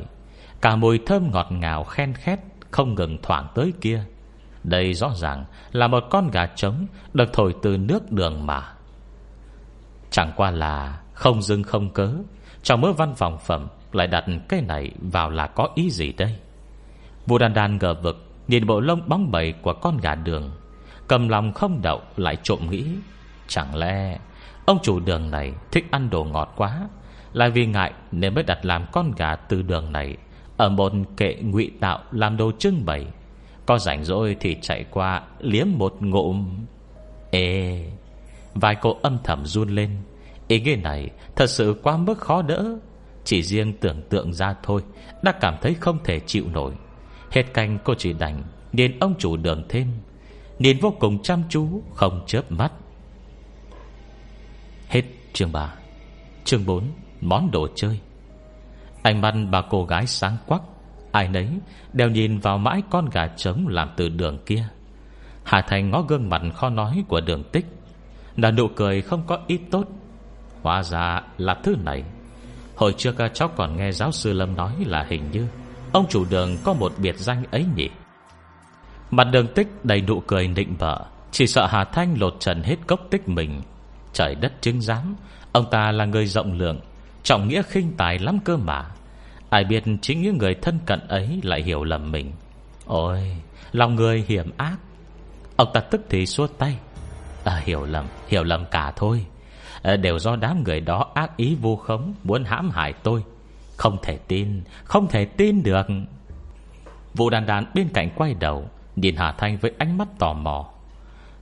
[0.60, 2.38] Cả mùi thơm ngọt ngào khen khét,
[2.70, 4.04] Không ngừng thoảng tới kia.
[4.64, 8.72] Đây rõ ràng là một con gà trống Được thổi từ nước đường mà.
[10.10, 12.12] Chẳng qua là Không dưng không cớ,
[12.62, 16.36] Trong mớ văn phòng phẩm Lại đặt cái này vào là có ý gì đây?
[17.26, 20.50] Vua đàn đàn ngờ vực, Nhìn bộ lông bóng bẩy của con gà đường,
[21.08, 22.86] Cầm lòng không đậu lại trộm nghĩ,
[23.46, 24.18] Chẳng lẽ
[24.66, 26.88] Ông chủ đường này thích ăn đồ ngọt quá,
[27.32, 30.16] Là vì ngại nên mới đặt làm con gà từ đường này
[30.58, 33.06] ở một kệ ngụy tạo làm đồ trưng bày.
[33.66, 36.66] Có rảnh rỗi thì chạy qua Liếm một ngụm.
[37.30, 37.84] Ê
[38.54, 39.90] Vài cô âm thầm run lên.
[40.48, 42.78] Ý nghĩ này thật sự quá mức khó đỡ.
[43.24, 44.82] Chỉ riêng tưởng tượng ra thôi,
[45.22, 46.72] Đã cảm thấy không thể chịu nổi.
[47.30, 48.42] Hết canh cô chỉ đành
[48.72, 49.86] nên ông chủ đường thêm.
[50.58, 52.72] Nên vô cùng chăm chú, Không chớp mắt.
[54.88, 55.74] Hết chương 3
[56.44, 56.84] Chương 4
[57.20, 58.00] Món đồ chơi.
[59.08, 60.62] Ánh mắt bà cô gái sáng quắc.
[61.12, 61.48] Ai nấy
[61.92, 64.64] đều nhìn vào mãi con gà trống Làm từ đường kia.
[65.44, 67.66] Hà Thành ngó gương mặt khó nói của đường tích.
[68.36, 69.84] Là nụ cười không có ít tốt.
[70.62, 72.04] Hóa ra là thứ này.
[72.76, 75.46] Hồi trước cháu còn nghe giáo sư Lâm nói là hình như
[75.92, 77.88] Ông chủ đường có một biệt danh ấy nhỉ.
[79.10, 80.98] Mặt đường tích đầy nụ cười nịnh bợ,
[81.30, 83.62] Chỉ sợ Hà Thanh lột trần hết cốc tích mình.
[84.12, 85.16] Trời đất chứng giám,
[85.52, 86.80] Ông ta là người rộng lượng,
[87.22, 88.90] Trọng nghĩa khinh tài lắm cơ mà.
[89.50, 92.32] Ai biết chính những người thân cận ấy Lại hiểu lầm mình.
[92.86, 93.36] Ôi
[93.72, 94.76] Lòng người hiểm ác.
[95.56, 96.78] Ông ta tức thì xua tay.
[97.44, 99.26] À, Hiểu lầm Hiểu lầm cả thôi.
[99.82, 103.24] À, Đều do đám người đó ác ý vô khống Muốn hãm hại tôi.
[103.76, 105.86] Không thể tin Không thể tin được.
[107.14, 110.68] Vụ đàn đàn bên cạnh quay đầu Nhìn Hà Thanh với ánh mắt tò mò.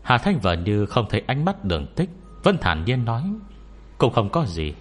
[0.03, 2.11] Hà Thanh vờ như không thấy ánh mắt đường tích.
[2.43, 3.23] Vẫn thản nhiên nói
[3.99, 4.75] Cũng không có gì.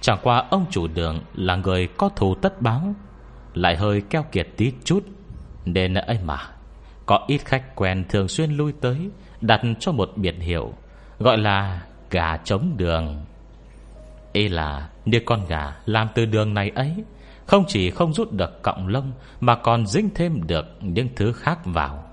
[0.00, 2.94] Chẳng qua ông chủ đường là người có thù tất báo,
[3.54, 5.06] Lại hơi keo kiệt tí chút.
[5.64, 6.38] Nên ấy mà,
[7.06, 9.10] Có ít khách quen thường xuyên lui tới,
[9.40, 10.72] Đặt cho một biệt hiệu,
[11.18, 13.24] Gọi là gà trống đường.
[14.32, 17.04] Ý là như con gà làm từ đường này ấy,
[17.46, 21.58] Không chỉ không rút được cọng lông, Mà còn dính thêm được những thứ khác
[21.64, 22.04] vào.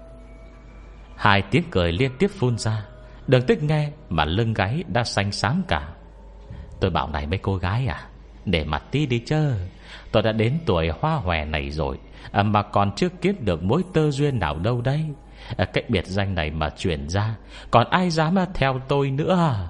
[1.16, 2.86] Hai tiếng cười liên tiếp phun ra,
[3.28, 5.97] Đường tích nghe mà lưng gáy đã xanh xám cả.
[6.80, 8.08] Tôi bảo này mấy cô gái à
[8.46, 9.54] Để mặt tí đi chơ
[10.12, 11.98] Tôi đã đến tuổi hoa hòe này rồi
[12.32, 15.06] à, Mà còn chưa kiếm được mối tơ duyên nào đâu đây
[15.58, 17.36] à, Cái biệt danh này mà chuyển ra
[17.72, 19.68] Còn ai dám theo tôi nữa?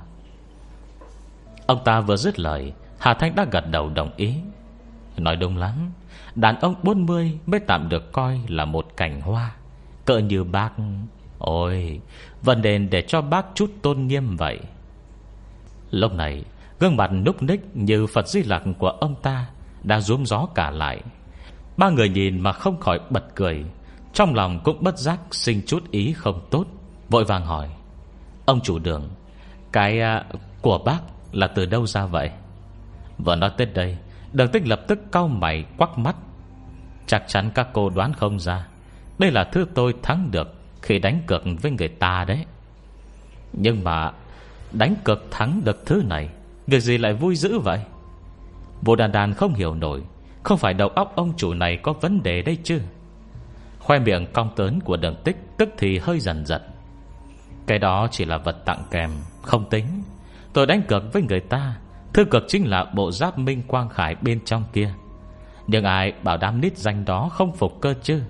[1.65, 4.33] Ông ta vừa dứt lời Hà Thanh đã gật đầu đồng ý.
[5.17, 5.91] Nói đúng lắm
[6.35, 9.51] Đàn ông 40 mới tạm được coi là một cảnh hoa.
[10.05, 10.71] Cỡ như bác
[11.39, 12.01] Ôi
[12.41, 14.59] Vấn đề để cho bác chút tôn nghiêm vậy.
[15.91, 16.43] Lúc này
[16.79, 19.45] Gương mặt núc ních như Phật Di Lặc của ông ta
[19.83, 21.01] Đã rúm gió cả lại.
[21.77, 23.65] Ba người nhìn mà không khỏi bật cười.
[24.13, 26.65] Trong lòng cũng bất giác sinh chút ý không tốt
[27.09, 27.69] Vội vàng hỏi
[28.45, 29.09] Ông chủ đường
[29.71, 30.99] Cái uh, của bác
[31.31, 32.31] là từ đâu ra vậy?
[33.17, 33.97] Vừa nói tới đây
[34.33, 36.15] Đường tích lập tức cau mày quắc mắt.
[37.07, 38.67] Chắc chắn các cô đoán không ra
[39.19, 42.45] Đây là thứ tôi thắng được Khi đánh cược với người ta đấy.
[43.53, 44.11] Nhưng mà
[44.71, 46.29] Đánh cược thắng được thứ này
[46.67, 47.79] Việc gì lại vui dữ vậy?
[48.81, 50.01] Vô đàn đàn không hiểu nổi,
[50.43, 52.81] Không phải đầu óc ông chủ này có vấn đề đây chứ?
[53.79, 56.61] Khoe miệng cong tớn của đường tích Tức thì hơi dần dần.
[57.67, 59.85] Cái đó chỉ là vật tặng kèm, Không tính.
[60.53, 61.77] Tôi đánh cược với người ta,
[62.13, 64.93] Thư cực chính là bộ giáp minh quang khải bên trong kia.
[65.67, 68.21] Nhưng ai bảo đám nít danh đó không phục cơ chứ?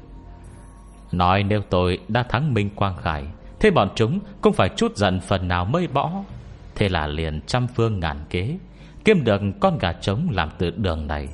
[1.11, 3.25] Nói nếu tôi đã thắng minh quang khải,
[3.59, 6.11] Thế bọn chúng cũng phải chút giận phần nào mới bỏ.
[6.77, 8.57] Thế là liền trăm phương ngàn kế
[9.05, 11.27] Kiếm được con gà trống làm từ đường này.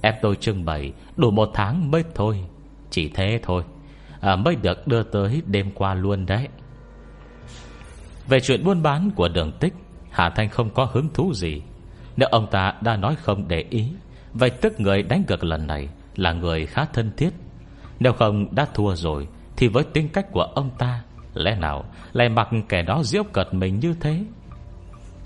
[0.00, 2.44] Em tôi trưng bày Đủ một tháng mới thôi.
[2.90, 3.62] Chỉ thế thôi
[4.20, 6.48] à, Mới được đưa tới đêm qua luôn đấy.
[8.28, 9.74] Về chuyện buôn bán của đường tích
[10.10, 11.62] Hà Thanh không có hứng thú gì.
[12.16, 13.88] Nếu ông ta đã nói không để ý
[14.32, 17.30] Vậy tức người đánh cược lần này Là người khá thân thiết.
[18.00, 21.02] Nếu không đã thua rồi Thì với tính cách của ông ta
[21.34, 24.24] Lẽ nào lại mặc kẻ đó diễu cợt mình như thế?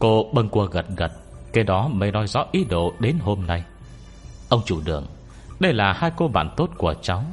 [0.03, 1.13] Cô bâng cua gật gật,
[1.53, 3.65] Cái đó mới nói rõ ý đồ đến hôm nay.
[4.49, 5.07] Ông chủ đường,
[5.61, 7.25] Đây là hai cô bạn tốt của cháu.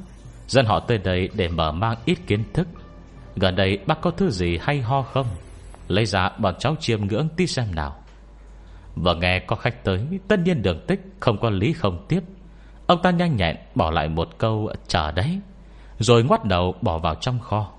[0.47, 2.67] Dân họ tới đây để mở mang ít kiến thức.
[3.35, 5.25] Gần đây bác có thứ gì hay ho không?
[5.87, 7.95] Lấy ra bọn cháu chiêm ngưỡng tí xem nào.
[8.95, 12.23] Vừa nghe có khách tới, Tất nhiên đường tích không có lý không tiếp.
[12.87, 15.39] Ông ta nhanh nhẹn bỏ lại một câu, Chờ đấy.
[15.99, 17.71] Rồi ngoắt đầu bỏ vào trong kho.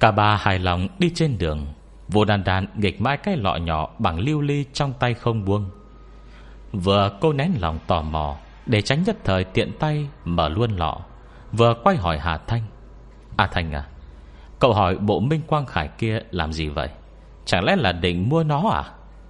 [0.00, 1.66] Cả ba hài lòng đi trên đường.
[2.08, 5.70] Vô đàn đàn nghịch mãi cái lọ nhỏ Bằng lưu ly trong tay không buông.
[6.72, 10.98] Vừa cô nén lòng tò mò, Để tránh nhất thời tiện tay Mở luôn lọ,
[11.52, 12.62] Vừa quay hỏi Hà Thanh.
[13.36, 13.86] À Thanh à
[14.58, 16.88] Cậu hỏi bộ Minh Quang Khải kia làm gì vậy?
[17.44, 18.84] Chẳng lẽ là định mua nó à?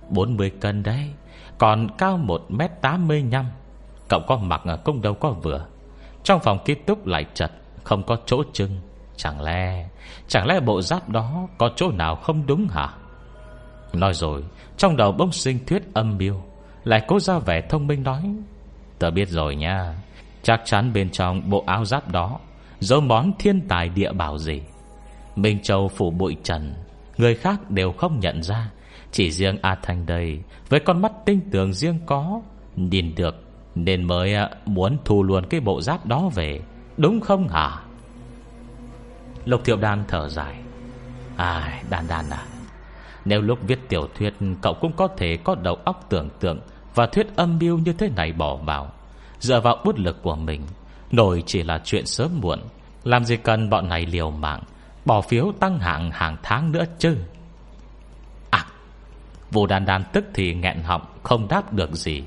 [0.09, 1.11] 40 cân đấy,
[1.59, 3.45] Còn cao 1m85
[4.09, 5.67] Cậu có mặc cũng đâu có vừa.
[6.25, 7.53] Trong phòng ký túc lại chật,
[7.85, 8.71] Không có chỗ trưng.
[9.17, 9.89] Chẳng lẽ
[10.29, 12.89] Chẳng lẽ bộ giáp đó Có chỗ nào không đúng hả?
[13.93, 14.45] Nói rồi,
[14.77, 16.35] Trong đầu bông sinh thuyết âm mưu,
[16.85, 18.35] Lại cố ra vẻ thông minh nói,
[18.99, 19.95] Tớ biết rồi nha,
[20.43, 22.39] Chắc chắn bên trong bộ áo giáp đó
[22.81, 24.63] Dấu món thiên tài địa bảo gì.
[25.37, 26.75] Minh Châu phủ bụi trần,
[27.19, 28.71] Người khác đều không nhận ra,
[29.11, 32.41] Chỉ riêng A Thanh đây Với con mắt tinh tường riêng có,
[32.77, 33.35] Nhìn được
[33.75, 36.61] Nên mới à, muốn thu luôn cái bộ giáp đó về,
[36.97, 37.86] Đúng không hả?
[39.47, 40.55] Lục Thiệu Đan thở dài.
[41.37, 42.43] À Đan Đan à
[43.25, 46.61] Nếu lúc viết tiểu thuyết, Cậu cũng có thể có đầu óc tưởng tượng
[46.95, 48.93] Và thuyết âm mưu như thế này bỏ vào.
[49.39, 50.63] Dựa vào bút lực của mình,
[51.13, 52.61] Nổi chỉ là chuyện sớm muộn,
[53.05, 54.63] Làm gì cần bọn này liều mạng,
[55.05, 57.17] Bỏ phiếu tăng hạng hàng tháng nữa chứ?
[58.51, 58.67] À
[59.51, 62.23] Vũ đàn đàn tức thì nghẹn họng, Không đáp được gì.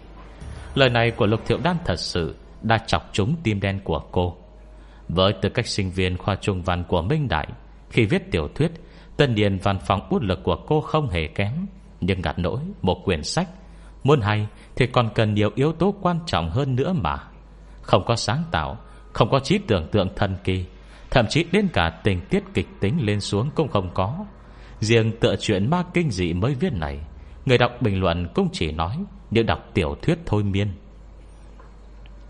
[0.76, 4.38] Lời này của Lục Thiệu Đan thật sự Đã chọc trúng tim đen của cô
[5.10, 7.48] với tư cách sinh viên khoa trung văn của Minh Đại,
[7.90, 8.72] Khi viết tiểu thuyết,
[9.18, 11.54] Tân điền văn phòng út lực của cô không hề kém,
[12.02, 13.50] Nhưng ngặt nỗi một quyển sách.
[14.04, 17.18] Muốn hay thì còn cần nhiều yếu tố quan trọng hơn nữa mà.
[17.82, 18.78] Không có sáng tạo,
[19.14, 20.66] Không có trí tưởng tượng thần kỳ,
[21.12, 24.26] Thậm chí đến cả tình tiết kịch tính lên xuống cũng không có.
[24.80, 27.00] Riêng tựa chuyện ma kinh dị mới viết này,
[27.46, 30.68] Người đọc bình luận cũng chỉ nói Những đọc tiểu thuyết thôi miên.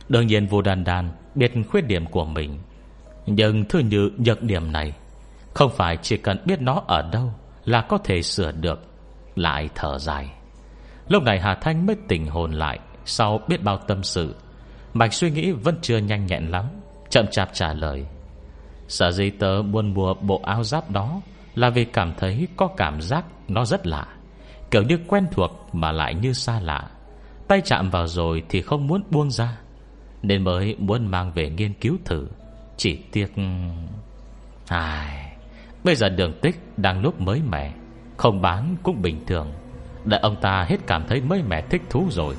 [0.09, 2.59] Đương nhiên vô đàn đàn Biết khuyết điểm của mình
[3.25, 4.93] nhưng thứ như nhược điểm này,
[5.53, 7.33] Không phải chỉ cần biết nó ở đâu
[7.65, 8.83] Là có thể sửa được.
[9.35, 10.29] Lại thở dài.
[11.07, 14.35] Lúc này Hà Thanh mới tỉnh hồn lại Sau biết bao tâm sự.
[14.93, 16.65] Mạch suy nghĩ vẫn chưa nhanh nhẹn lắm,
[17.09, 18.05] Chậm chạp trả lời.
[18.87, 21.21] Sở dĩ tớ buôn mua bộ áo giáp đó
[21.55, 24.07] Là vì cảm thấy có cảm giác Nó rất lạ,
[24.71, 26.89] Kiểu như quen thuộc mà lại như xa lạ.
[27.47, 29.57] Tay chạm vào rồi thì không muốn buông ra,
[30.21, 32.27] Nên mới muốn mang về nghiên cứu thử
[32.79, 33.33] chỉ tiếc.
[34.67, 35.35] Ai...
[35.83, 37.73] Bây giờ đường tích đang lúc mới mẻ,
[38.17, 39.53] Không bán cũng bình thường.
[40.05, 42.35] Đợi ông ta hết cảm thấy mới mẻ thích thú rồi.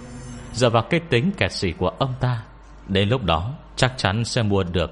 [0.53, 2.42] Giờ vào cái tính kẹt xỉ của ông ta,
[2.88, 4.90] Đến lúc đó chắc chắn sẽ mua được.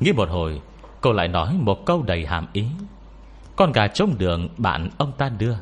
[0.00, 0.60] Nghĩ một hồi,
[1.00, 2.66] Cô lại nói một câu đầy hàm ý.
[3.56, 5.54] Con gà trống đường bạn ông ta đưa,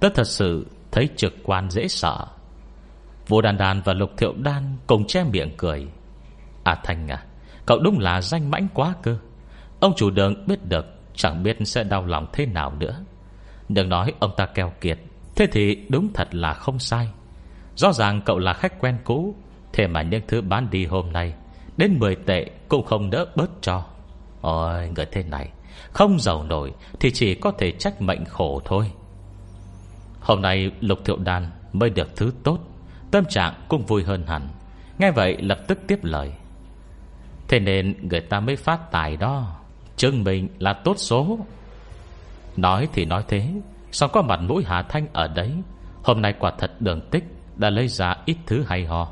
[0.00, 2.26] Tớ thật sự thấy trực quan dễ sợ.
[3.28, 5.88] Vô đàn đàn và lục thiệu đan Cùng che miệng cười.
[6.64, 7.24] À Thành à
[7.66, 9.16] Cậu đúng là danh mãnh quá cơ.
[9.80, 10.86] Ông chủ đường biết được,
[11.16, 13.04] Chẳng biết sẽ đau lòng thế nào nữa.
[13.68, 14.98] Đừng nói ông ta keo kiệt,
[15.36, 17.08] Thế thì đúng thật là không sai.
[17.76, 19.34] Rõ ràng cậu là khách quen cũ,
[19.72, 21.34] Thế mà những thứ bán đi hôm nay,
[21.76, 23.84] Đến 10 tệ cũng không đỡ bớt cho.
[24.40, 25.48] Ôi, người thế này,
[25.92, 28.92] Không giàu nổi Thì chỉ có thể trách mệnh khổ thôi.
[30.20, 32.58] Hôm nay Lục Thiệu Đan Mới được thứ tốt,
[33.10, 34.48] Tâm trạng cũng vui hơn hẳn.
[34.98, 36.32] Nghe vậy lập tức tiếp lời.
[37.48, 39.56] Thế nên người ta mới phát tài đó.
[39.96, 41.38] Chứng minh là tốt số.
[42.56, 43.48] Nói thì nói thế
[43.92, 45.52] Xong có mặt mũi Hà Thanh ở đấy?
[46.04, 47.24] Hôm nay quả thật đường tích
[47.56, 49.08] Đã lấy ra ít thứ hay ho.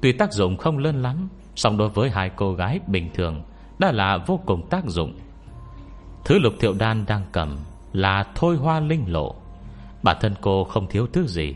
[0.00, 3.42] Tuy tác dụng không lớn lắm, song đối với hai cô gái bình thường
[3.78, 5.18] Đã là vô cùng tác dụng.
[6.24, 7.56] Thứ lục thiệu đan đang cầm
[7.92, 9.34] Là thôi hoa linh lộ.
[10.02, 11.54] Bản thân cô không thiếu thứ gì.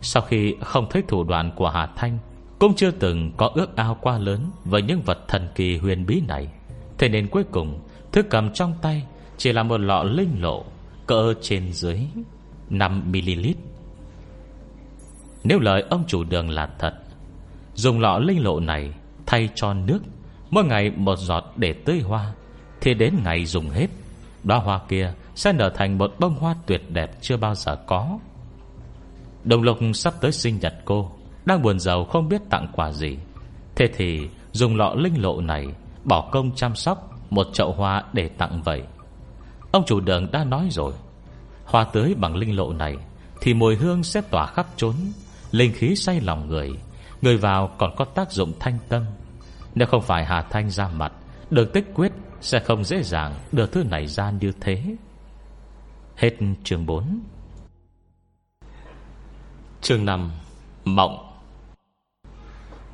[0.00, 2.18] Sau khi không thấy thủ đoạn của Hà Thanh
[2.58, 6.22] cũng chưa từng có ước ao quá lớn Với những vật thần kỳ huyền bí
[6.28, 6.48] này.
[6.98, 7.80] Thế nên cuối cùng,
[8.12, 10.64] Thứ cầm trong tay Chỉ là một lọ linh lộ
[11.06, 12.00] Cỡ trên dưới
[12.70, 13.54] 5ml
[15.44, 16.94] Nếu lời ông chủ đường là thật,
[17.74, 18.92] Dùng lọ linh lộ này
[19.26, 20.00] Thay cho nước,
[20.50, 22.32] Mỗi ngày một giọt để tưới hoa,
[22.80, 23.86] Thì đến ngày dùng hết,
[24.44, 28.18] Đóa hoa kia sẽ nở thành một bông hoa tuyệt đẹp Chưa bao giờ có.
[29.44, 31.15] Đồng lục sắp tới sinh nhật cô
[31.46, 33.18] đang buồn giàu không biết tặng quà gì.
[33.74, 35.66] Thế thì dùng lọ linh lộ này
[36.04, 38.82] Bỏ công chăm sóc Một chậu hoa để tặng vậy.
[39.72, 40.92] Ông chủ đường đã nói rồi.
[41.64, 42.96] Hoa tưới bằng linh lộ này
[43.40, 44.94] Thì mùi hương sẽ tỏa khắp trốn
[45.50, 46.70] Linh khí say lòng người.
[47.22, 49.04] Người vào còn có tác dụng thanh tâm.
[49.74, 51.12] Nếu không phải Hà Thanh ra mặt,
[51.50, 54.82] Đường tích quyết sẽ không dễ dàng Đưa thứ này ra như thế.
[56.16, 56.30] Hết
[56.64, 57.20] chương 4
[59.80, 60.30] Chương 5
[60.84, 61.25] Mộng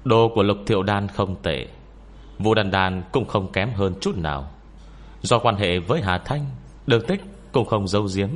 [0.05, 1.67] Đồ của Lục Thiệu Đan không tệ.
[2.39, 4.51] Vũ Đan Đan cũng không kém hơn chút nào.
[5.23, 6.47] Do quan hệ với Hà Thanh
[6.87, 7.23] Đường tích
[7.53, 8.29] cũng không giấu giếm,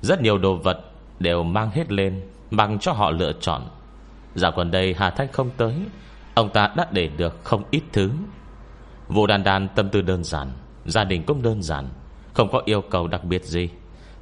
[0.00, 0.80] Rất nhiều đồ vật
[1.18, 3.62] đều mang hết lên Bằng cho họ lựa chọn.
[4.34, 5.74] Dạo gần đây Hà Thanh không tới
[6.34, 8.10] Ông ta đã để được không ít thứ.
[9.08, 10.52] Vũ Đan Đan tâm tư đơn giản
[10.86, 11.88] Gia đình cũng đơn giản
[12.34, 13.68] Không có yêu cầu đặc biệt gì.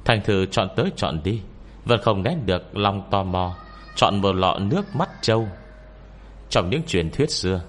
[0.05, 1.41] Thành thử chọn tới chọn đi
[1.85, 3.55] Vẫn không nét được lòng tò mò
[3.95, 5.47] Chọn một lọ nước mắt trâu.
[6.51, 7.61] Trong những truyền thuyết xưa,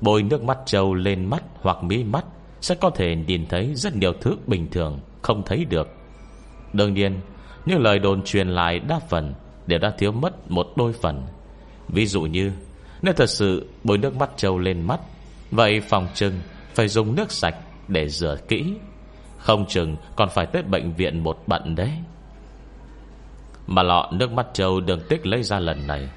[0.00, 2.24] Bôi nước mắt trâu lên mắt hoặc mí mắt
[2.60, 5.88] Sẽ có thể nhìn thấy rất nhiều thứ bình thường Không thấy được.
[6.72, 7.20] Đương nhiên,
[7.66, 9.34] Những lời đồn truyền lại đa phần
[9.66, 11.22] Đều đã thiếu mất một đôi phần.
[11.88, 12.52] Ví dụ như,
[13.02, 15.00] Nếu thật sự bôi nước mắt trâu lên mắt,
[15.50, 16.34] Vậy phòng trừng
[16.74, 17.56] Phải dùng nước sạch
[17.88, 18.74] để rửa kỹ.
[19.38, 21.90] Không chừng còn phải tới bệnh viện một bận đấy.
[23.66, 26.08] Mà lọ nước mắt trâu đường tích lấy ra lần này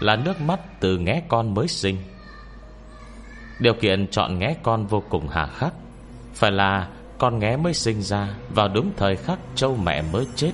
[0.00, 1.96] là nước mắt từ nghé con mới sinh.
[3.58, 5.74] Điều kiện chọn nghé con vô cùng hà khắc.
[6.34, 6.88] Phải là
[7.18, 10.52] con nghé mới sinh ra Vào đúng thời khắc châu mẹ mới chết.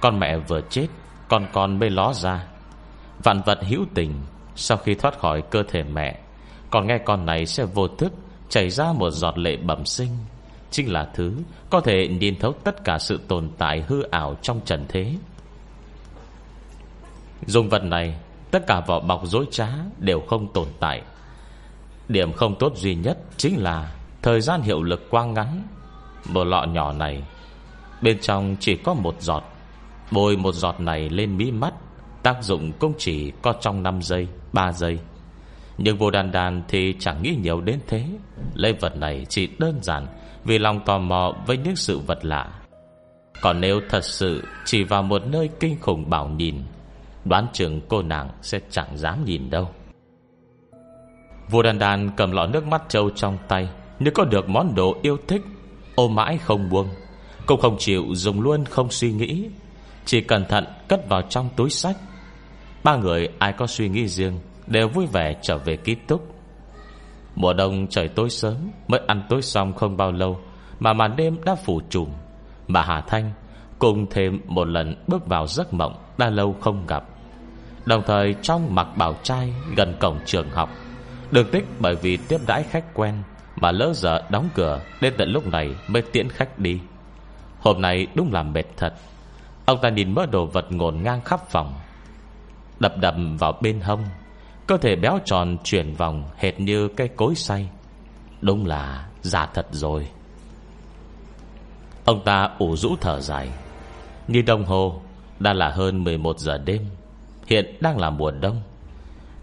[0.00, 0.86] Con mẹ vừa chết,
[1.28, 2.46] Con con mới ló ra.
[3.22, 4.14] Vạn vật hữu tình,
[4.56, 6.18] Sau khi thoát khỏi cơ thể mẹ
[6.70, 8.12] Còn nghe con này sẽ vô thức
[8.48, 10.10] Chảy ra một giọt lệ bẩm sinh.
[10.70, 11.32] Chính là thứ
[11.70, 15.14] Có thể nhìn thấu tất cả sự tồn tại hư ảo Trong trần thế.
[17.46, 18.14] Dùng vật này
[18.52, 21.02] Tất cả vỏ bọc dối trá Đều không tồn tại.
[22.08, 23.92] Điểm không tốt duy nhất Chính là
[24.22, 25.62] thời gian hiệu lực quang ngắn.
[26.28, 27.22] Một lọ nhỏ này,
[28.02, 29.42] Bên trong chỉ có một giọt.
[30.10, 31.74] Bôi một giọt này lên mí mắt,
[32.22, 34.98] Tác dụng cũng chỉ có trong 5 giây 3 giây.
[35.78, 38.04] Nhưng vô đàn đàn thì chẳng nghĩ nhiều đến thế.
[38.54, 40.06] Lấy vật này chỉ đơn giản
[40.44, 42.52] Vì lòng tò mò với những sự vật lạ.
[43.40, 46.62] Còn nếu thật sự Chỉ vào một nơi kinh khủng bảo nhìn
[47.24, 49.68] Đoán chừng cô nàng sẽ chẳng dám nhìn đâu.
[51.50, 53.68] Vua đàn đàn cầm lọ nước mắt trâu trong tay,
[53.98, 55.42] Như có được món đồ yêu thích
[55.94, 56.88] Ôm mãi không buông.
[57.46, 59.48] Cũng không chịu dùng luôn, không suy nghĩ.
[60.04, 61.96] Chỉ cẩn thận cất vào trong túi sách.
[62.84, 66.34] Ba người ai có suy nghĩ riêng Đều vui vẻ trở về ký túc.
[67.34, 68.56] Mùa đông trời tối sớm,
[68.88, 70.40] Mới ăn tối xong không bao lâu
[70.80, 72.08] Mà màn đêm đã phủ trùm.
[72.68, 73.32] Mà Hà Thanh
[73.78, 77.11] Cùng thêm một lần bước vào giấc mộng Đã lâu không gặp.
[77.86, 80.70] Đồng thời trong mặc bảo trai Gần cổng trường học.
[81.30, 83.22] Đường tích bởi vì tiếp đãi khách quen
[83.56, 86.80] Mà lỡ giờ đóng cửa Đến tận lúc này mới tiễn khách đi.
[87.60, 88.94] Hôm nay đúng là mệt thật.
[89.64, 91.74] Ông ta nhìn mớ đồ vật ngổn ngang khắp phòng,
[92.80, 94.04] Đập đập vào bên hông,
[94.66, 97.68] Cơ thể béo tròn chuyển vòng Hệt như cây cối say
[98.40, 100.08] Đúng là già thật rồi.
[102.04, 103.48] Ông ta ủ rũ thở dài.
[104.28, 105.00] Như đồng hồ,
[105.38, 106.82] Đã là hơn 11 giờ đêm.
[107.52, 108.62] Hiện đang là mùa đông.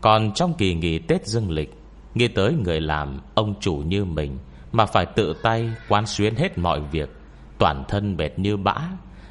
[0.01, 1.74] Còn trong kỳ nghỉ Tết dương lịch,
[2.14, 4.38] Nghĩ tới người làm Ông chủ như mình
[4.72, 7.10] Mà phải tự tay quán xuyến hết mọi việc,
[7.57, 8.76] Toàn thân mệt như bã,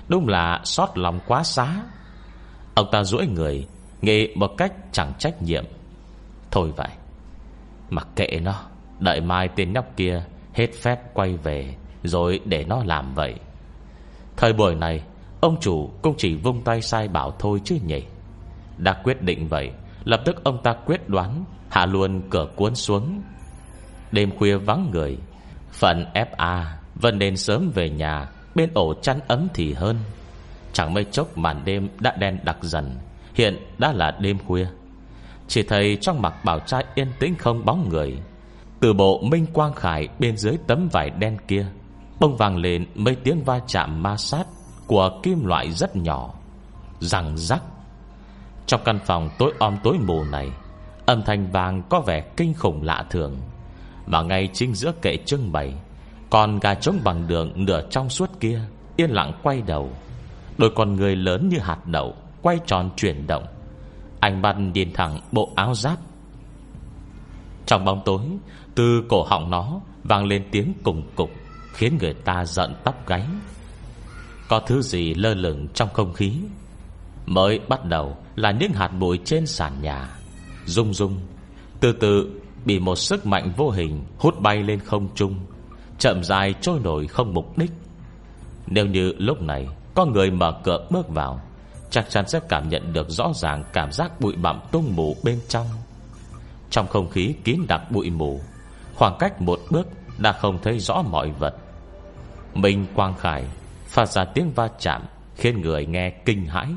[0.08, 1.82] Đúng là xót lòng quá xá.
[2.74, 3.66] Ông ta duỗi người,
[4.02, 5.64] Nghĩ một cách chẳng trách nhiệm.
[6.50, 6.90] Thôi vậy,
[7.90, 8.54] Mặc kệ nó,
[8.98, 10.22] Đợi mai tên nhóc kia
[10.54, 13.34] Hết phép quay về Rồi để nó làm vậy.
[14.36, 15.02] Thời buổi này,
[15.40, 18.02] Ông chủ cũng chỉ vung tay sai bảo thôi chứ nhỉ?
[18.78, 19.70] Đã quyết định vậy.
[20.04, 23.22] Lập tức ông ta quyết đoán, Hạ luôn cửa cuốn xuống.
[24.12, 25.18] Đêm khuya vắng người,
[25.72, 26.64] Phần FA
[26.94, 29.96] vẫn nên sớm về nhà, Bên ổ chăn ấm thì hơn.
[30.72, 32.96] Chẳng mấy chốc màn đêm đã đen đặc dần,
[33.34, 34.66] Hiện đã là đêm khuya.
[35.48, 38.18] Chỉ thấy trong mặt bảo trai yên tĩnh không bóng người,
[38.80, 41.66] Từ bộ minh quang khải Bên dưới tấm vải đen kia,
[42.20, 44.46] Bông vàng lên mấy tiếng va chạm ma sát
[44.86, 46.34] Của kim loại rất nhỏ
[47.00, 47.62] rằng rắc.
[48.68, 50.50] Trong căn phòng tối om tối mù này,
[51.06, 53.36] Âm thanh vàng có vẻ kinh khủng lạ thường.
[54.06, 55.74] Mà ngay chính giữa kệ trưng bày
[56.30, 58.60] Còn gà trống bằng đường nửa trong suốt kia
[58.96, 59.90] Yên lặng quay đầu.
[60.58, 63.46] Đôi con người lớn như hạt đậu Quay tròn chuyển động.
[64.20, 65.98] Anh băn nhìn thẳng bộ áo giáp.
[67.66, 68.20] Trong bóng tối,
[68.74, 71.30] Từ cổ họng nó Vang lên tiếng cùng cục,
[71.72, 73.22] Khiến người ta giận tóc gáy.
[74.48, 76.32] Có thứ gì lơ lửng trong không khí?
[77.28, 80.08] Mới bắt đầu Là những hạt bụi trên sàn nhà.
[80.64, 81.18] Rung rung,
[81.80, 85.34] Từ từ bị một sức mạnh vô hình Hút bay lên không trung,
[85.98, 87.70] Chậm dài trôi nổi không mục đích.
[88.66, 91.40] Nếu như lúc này Có người mở cửa bước vào,
[91.90, 95.40] Chắc chắn sẽ cảm nhận được rõ ràng Cảm giác bụi bặm tung mù bên
[95.48, 95.66] trong.
[96.70, 98.40] Trong không khí kín đặc bụi mù,
[98.94, 99.86] Khoảng cách một bước
[100.18, 101.54] Đã không thấy rõ mọi vật.
[102.54, 103.44] Minh Quang Khải
[103.86, 105.02] Phát ra tiếng va chạm
[105.36, 106.68] Khiến người nghe kinh hãi.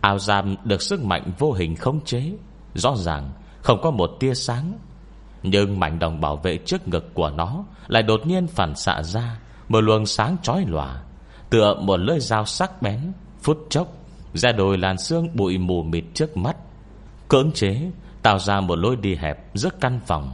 [0.00, 2.32] Ao giam được sức mạnh vô hình khống chế.
[2.74, 3.30] Rõ ràng,
[3.62, 4.78] không có một tia sáng.
[5.42, 9.38] Nhưng mảnh đồng bảo vệ trước ngực của nó Lại đột nhiên phản xạ ra,
[9.68, 11.02] Một luồng sáng chói lòa,
[11.50, 13.88] Tựa một lưỡi dao sắc bén, Phút chốc,
[14.34, 16.56] Ra đồi làn xương bụi mù mịt trước mắt.
[17.28, 17.90] Cưỡng chế,
[18.22, 20.30] Tạo ra một lối đi hẹp giữa căn phòng.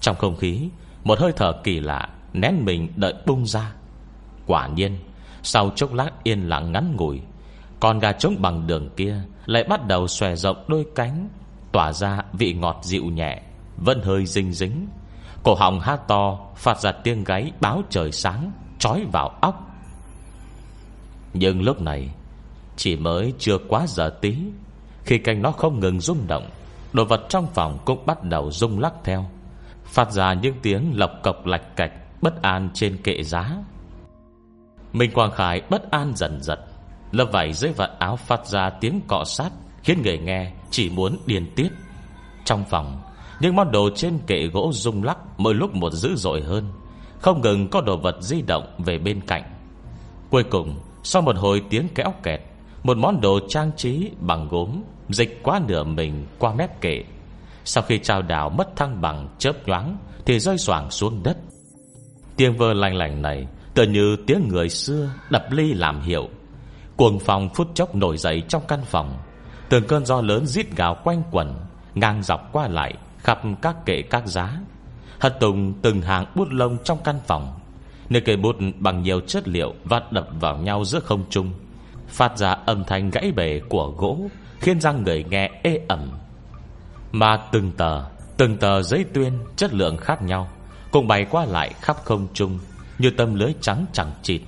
[0.00, 0.68] Trong không khí,
[1.04, 3.72] Một hơi thở kỳ lạ Nén mình đợi bung ra.
[4.46, 4.98] Quả nhiên,
[5.42, 7.20] Sau chốc lát yên lặng ngắn ngủi
[7.80, 9.16] con gà trống bằng đường kia,
[9.46, 11.28] Lại bắt đầu xòe rộng đôi cánh,
[11.72, 13.42] Tỏa ra vị ngọt dịu nhẹ,
[13.76, 14.86] Vẫn hơi dinh dính
[15.42, 19.70] Cổ họng hát to, Phát ra tiếng gáy báo trời sáng, Trói vào óc.
[21.34, 22.10] Nhưng lúc này,
[22.76, 24.36] Chỉ mới chưa quá giờ tí,
[25.04, 26.50] Khi canh nó không ngừng rung động,
[26.92, 29.26] Đồ vật trong phòng cũng bắt đầu rung lắc theo.
[29.84, 33.56] Phát ra những tiếng lọc cọc lạch cạch Bất an trên kệ giá.
[34.92, 36.58] Minh Quang Khải bất an dần dần
[37.12, 39.50] Lớp vải dưới vạt áo phát ra tiếng cọ sát,
[39.82, 41.68] Khiến người nghe chỉ muốn điên tiết.
[42.44, 43.00] Trong phòng,
[43.40, 46.72] Những món đồ trên kệ gỗ rung lắc Mỗi lúc một dữ dội hơn.
[47.18, 49.42] Không ngừng có đồ vật di động về bên cạnh.
[50.30, 52.40] Cuối cùng, Sau một hồi tiếng kéo kẹt,
[52.82, 57.04] Một món đồ trang trí bằng gốm Dịch qua nửa mình qua mép kệ.
[57.64, 61.36] Sau khi trao đảo mất thăng bằng chớp nhoáng Thì rơi xoảng xuống đất.
[62.36, 66.28] Tiếng vơ lành lành này Tựa như tiếng người xưa đập ly làm hiệu.
[66.98, 69.18] Cuồng phòng phút chốc nổi dậy trong căn phòng.
[69.68, 71.54] Từng cơn gió lớn rít gào quanh quẩn,
[71.94, 74.60] Ngang dọc qua lại, Khắp các kệ các giá.
[75.18, 77.60] Hật tùng từng hàng bút lông trong căn phòng.
[78.08, 81.52] Nơi cây bút bằng nhiều chất liệu Vắt đập vào nhau giữa không trung.
[82.08, 84.18] Phát ra âm thanh gãy bể của gỗ,
[84.60, 86.10] Khiến răng người nghe ê ẩm.
[87.12, 88.02] Mà từng tờ
[88.36, 90.48] Từng tờ giấy tuyên chất lượng khác nhau
[90.90, 92.58] Cùng bày qua lại khắp không trung,
[92.98, 94.40] Như tâm lưới trắng chẳng chịt.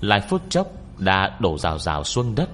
[0.00, 0.66] Lại phút chốc
[0.98, 2.48] đã đổ rào rào xuống đất.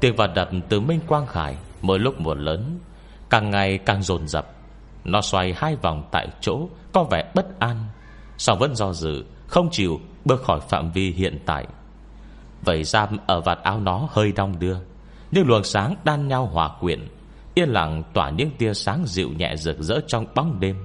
[0.00, 2.78] Tiếng vật đập từ Minh Quang Khải Mỗi lúc một lớn,
[3.30, 4.46] Càng ngày càng dồn dập.
[5.04, 7.76] Nó xoay hai vòng tại chỗ, Có vẻ bất an
[8.38, 11.66] Sau vẫn do dự, Không chịu bước khỏi phạm vi hiện tại.
[12.62, 14.76] Vậy giam ở vạt áo nó hơi đong đưa,
[15.30, 17.08] Những luồng sáng đan nhau hòa quyện,
[17.54, 20.76] Yên lặng tỏa những tia sáng dịu nhẹ rực rỡ trong bóng đêm.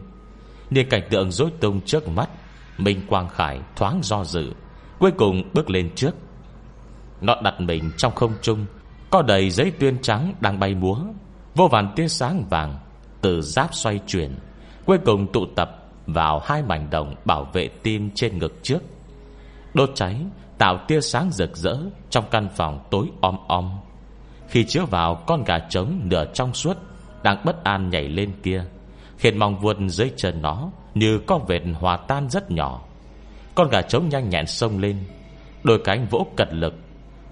[0.70, 2.30] Nhưng cảnh tượng rối tung trước mắt,
[2.78, 4.54] Minh Quang Khải thoáng do dự,
[5.00, 6.16] Cuối cùng bước lên trước.
[7.26, 8.66] Nó đặt mình trong không trung,
[9.10, 10.98] có đầy giấy tuyên trắng đang bay múa,
[11.56, 12.80] Vô vàn tia sáng vàng
[13.22, 14.36] Từ giáp xoay chuyển,
[14.86, 18.80] Cuối cùng tụ tập vào hai mảnh đồng Bảo vệ tim trên ngực trước.
[19.74, 20.16] Đốt cháy,
[20.58, 21.78] Tạo tia sáng rực rỡ
[22.10, 23.72] Trong căn phòng tối om om.
[24.48, 26.78] Khi chiếu vào, con gà trống nửa trong suốt
[27.24, 28.64] Đang bất an nhảy lên kia,
[29.18, 32.82] Khiến mong vuột dưới chân nó Như có vệt hòa tan rất nhỏ.
[33.56, 34.98] Con gà trống nhanh nhẹn sông lên,
[35.64, 36.74] Đôi cánh vỗ cật lực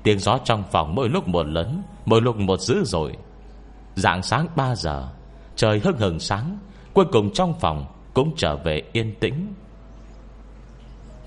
[0.04, 3.14] Tiếng gió trong phòng mỗi lúc một lớn, Mỗi lúc một dữ rồi
[3.96, 5.10] Dạng sáng 3 giờ,
[5.56, 6.58] Trời hưng hừng sáng,
[6.94, 9.54] Cuối cùng trong phòng cũng trở về yên tĩnh.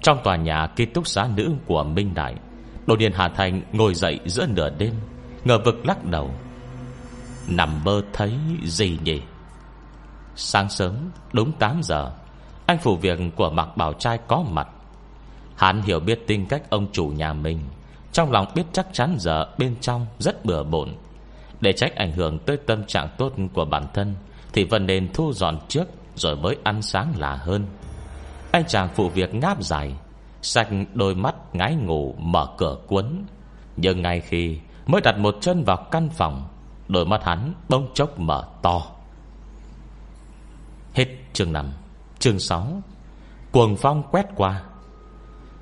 [0.02, 2.34] Trong tòa nhà ký túc xá nữ của Minh Đại
[2.86, 4.94] Đột nhiên Hà Thành ngồi dậy giữa nửa đêm,
[5.44, 6.30] Ngờ vực lắc đầu.
[7.48, 8.32] Nằm mơ thấy
[8.64, 9.20] gì nhỉ?
[10.36, 10.94] Sáng sớm,
[11.32, 12.12] đúng 8 giờ,
[12.66, 14.68] Anh phụ việc của Mạc Bảo Trai có mặt.
[15.56, 17.60] Hắn hiểu biết tính cách ông chủ nhà mình
[18.12, 20.88] trong lòng biết chắc chắn giờ bên trong rất bừa bộn.
[21.60, 24.14] Để trách ảnh hưởng tới tâm trạng tốt của bản thân,
[24.52, 25.84] Thì vẫn nên thu dọn trước,
[26.14, 27.66] Rồi mới ăn sáng là hơn.
[28.52, 29.92] Anh chàng phụ việc ngáp dài
[30.42, 33.24] Sạch đôi mắt ngái ngủ Mở cửa cuốn.
[33.76, 36.48] Nhưng ngay khi mới đặt một chân vào căn phòng,
[36.88, 38.82] Đôi mắt hắn bông chốc mở to.
[40.94, 41.72] Hết chương 5
[42.18, 42.82] Chương 6
[43.52, 44.62] Cuồng phong quét qua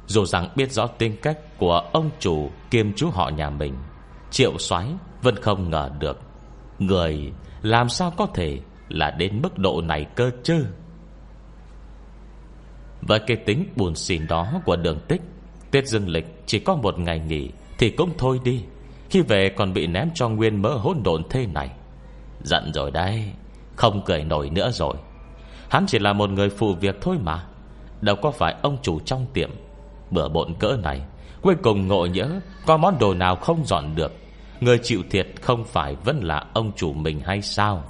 [0.07, 3.75] dù rằng biết rõ tính cách của ông chủ kiêm chú họ nhà mình,
[4.31, 4.87] Triệu soái
[5.23, 6.21] vẫn không ngờ được
[6.79, 7.33] Người
[7.63, 10.67] làm sao có thể là đến mức độ này cơ chứ.
[13.03, 15.23] Với cái tính buồn xỉn đó của đường tích
[15.71, 18.65] Tết dương lịch chỉ có một ngày nghỉ Thì cũng thôi đi.
[19.11, 21.71] Khi về còn bị ném cho nguyên mỡ hỗn độn thế này.
[22.43, 23.33] Giận rồi đây
[23.77, 24.95] Không cười nổi nữa rồi.
[25.71, 27.47] Hắn chỉ là một người phụ việc thôi mà.
[28.01, 29.51] Đâu có phải ông chủ trong tiệm
[30.11, 31.01] Bữa bộn cỡ này,
[31.45, 34.13] Cuối cùng ngộ nhớ Có món đồ nào không dọn được.
[34.61, 37.85] Người chịu thiệt không phải vẫn là ông chủ mình hay sao?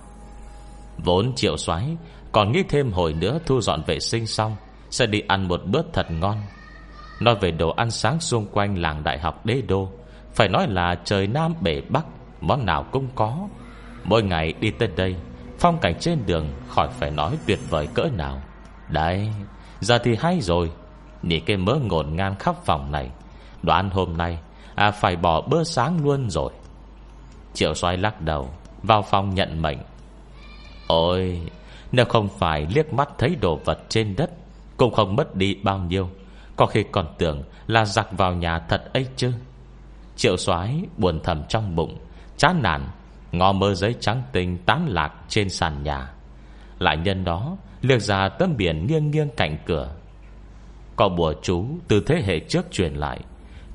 [0.99, 1.97] Vốn triệu soái
[2.33, 4.57] Còn nghĩ thêm hồi nữa thu dọn vệ sinh xong,
[4.91, 6.37] Sẽ đi ăn một bữa thật ngon.
[7.21, 9.89] Nói về đồ ăn sáng xung quanh làng đại học đế đô,
[10.35, 12.07] Phải nói là trời Nam bể Bắc,
[12.41, 13.49] Món nào cũng có.
[14.05, 15.17] Mỗi ngày đi tới đây,
[15.59, 18.43] Phong cảnh trên đường khỏi phải nói tuyệt vời cỡ nào.
[18.89, 19.29] Đấy,
[19.81, 20.71] Giờ thì hay rồi.
[21.27, 23.11] Nhìn cái mớ ngổn ngang khắp phòng này.
[23.63, 24.39] Đoán hôm nay
[24.75, 26.53] À phải bỏ bữa sáng luôn rồi.
[27.55, 28.51] Triệu xoay lắc đầu,
[28.83, 29.79] Vào phòng nhận mệnh.
[30.87, 31.41] Ôi,
[31.93, 34.31] Nếu không phải liếc mắt thấy đồ vật trên đất,
[34.77, 36.11] Cũng không mất đi bao nhiêu.
[36.57, 39.33] Có khi còn tưởng là giặc vào nhà thật ấy chứ.
[40.17, 41.99] Triệu soái buồn thầm trong bụng,
[42.37, 42.89] Chán nản
[43.33, 46.13] Ngò mơ giấy trắng tinh tán lạc trên sàn nhà.
[46.79, 49.91] Lại nhân đó Liệt ra tấm biển nghiêng nghiêng cạnh cửa.
[50.97, 53.21] Có bùa chú từ thế hệ trước truyền lại.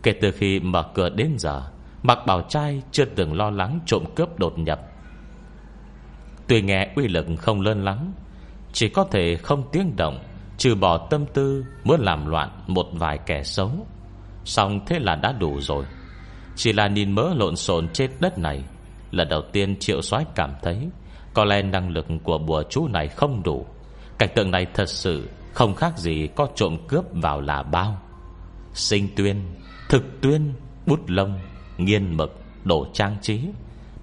[0.03, 1.63] Kể từ khi mở cửa đến giờ
[2.03, 4.79] Mặc bảo trai chưa từng lo lắng trộm cướp đột nhập.
[6.47, 8.13] Tuy nghe uy lực không lớn lắm,
[8.73, 10.19] Chỉ có thể không tiếng động,
[10.57, 13.71] Trừ bỏ tâm tư Muốn làm loạn một vài kẻ xấu.
[14.45, 15.85] Xong thế là đã đủ rồi.
[16.55, 18.63] Chỉ là nhìn mớ lộn xộn trên đất này
[19.11, 20.89] Lần đầu tiên triệu soái cảm thấy
[21.33, 23.65] Có lẽ năng lực của bùa chú này không đủ.
[24.17, 27.97] Cảnh tượng này thật sự không khác gì có trộm cướp vào là bao.
[28.73, 29.55] Sinh tuyên,
[29.89, 30.53] Thực tuyên,
[30.85, 31.39] Bút lông,
[31.77, 33.41] Nghiên mực, Đồ trang trí.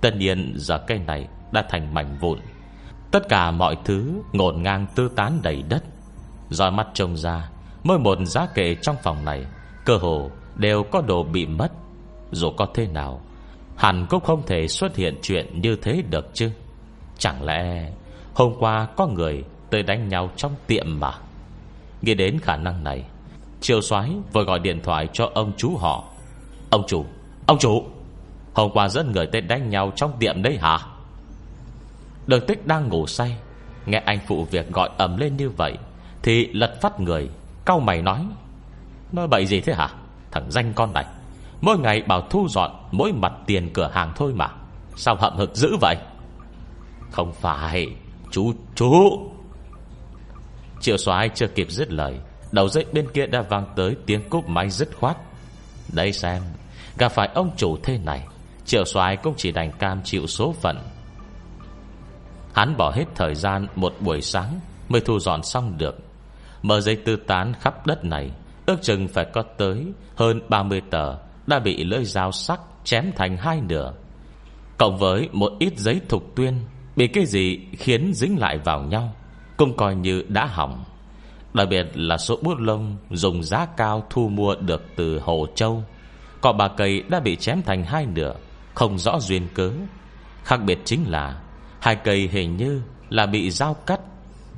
[0.01, 2.39] Tất nhiên giờ cây này đã thành mảnh vụn.
[3.11, 5.85] Tất cả mọi thứ ngổn ngang tư tán đầy đất.
[6.51, 7.51] Rồi mắt trông ra,
[7.85, 9.45] Mỗi một giá kệ trong phòng này,
[9.85, 11.73] Cơ hồ đều có đồ bị mất.
[12.31, 13.21] Dù có thế nào,
[13.77, 16.51] Hẳn cũng không thể xuất hiện chuyện như thế được chứ.
[17.19, 17.93] Chẳng lẽ
[18.35, 21.13] Hôm qua có người tới đánh nhau trong tiệm mà?
[22.03, 23.05] Nghĩ đến khả năng này,
[23.61, 26.05] Triều soái vừa gọi điện thoại cho ông chú họ.
[26.71, 27.05] Ông chủ
[27.47, 27.85] Ông chủ,
[28.55, 30.79] Hôm qua dẫn người tên đánh nhau trong tiệm đấy hả?
[32.27, 33.37] Đường tích đang ngủ say,
[33.87, 35.79] Nghe anh phụ việc gọi ầm lên như vậy,
[36.23, 37.29] Thì lật phát người
[37.65, 38.27] Cao mày nói
[39.13, 39.89] Nói bậy gì thế hả?
[40.31, 41.07] Thằng danh con này,
[41.61, 44.49] Mỗi ngày bảo thu dọn Mỗi mặt tiền cửa hàng thôi mà,
[44.97, 45.97] Sao hậm hực dữ vậy?
[47.11, 47.87] Không phải,
[48.31, 49.21] Chú chú.
[50.81, 52.15] Triệu soái chưa kịp dứt lời,
[52.53, 55.17] Đầu dây bên kia đã vang tới tiếng cúp máy dứt khoát.
[55.93, 56.43] Đây xem,
[56.99, 58.27] Gặp phải ông chủ thế này,
[58.65, 60.77] Triệu soái cũng chỉ đành cam chịu số phận.
[62.55, 65.99] Hắn bỏ hết thời gian Một buổi sáng Mới thu dọn xong được.
[66.63, 68.31] Mở giấy tư tán khắp đất này,
[68.67, 71.17] Ước chừng phải có tới hơn 30 tờ
[71.47, 73.93] Đã bị lưỡi dao sắc Chém thành hai nửa.
[74.79, 76.61] Cộng với một ít giấy thục tuyên,
[76.97, 79.15] Bị cái gì khiến dính lại vào nhau
[79.57, 80.85] cũng coi như đã hỏng.
[81.55, 85.85] Đặc biệt là số bút lông Dùng giá cao thu mua được từ Hồ Châu.
[86.41, 88.35] Cọ bà cây đã bị chém thành hai nửa,
[88.75, 89.71] Không rõ duyên cớ.
[90.45, 91.41] Khác biệt chính là,
[91.81, 94.01] Hai cây hình như là bị dao cắt,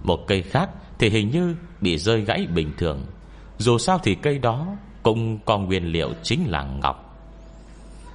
[0.02, 3.06] Một cây khác thì hình như Bị rơi gãy bình thường.
[3.58, 4.66] Dù sao thì cây đó
[5.02, 7.04] Cũng có nguyên liệu chính là ngọc.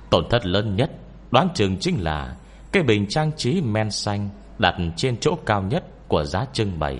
[0.10, 0.92] Tổn thất lớn nhất
[1.32, 2.36] Đoán chừng chính là
[2.72, 4.30] Cây bình trang trí men xanh
[4.60, 6.97] Đặt trên chỗ cao nhất của giá trưng bày.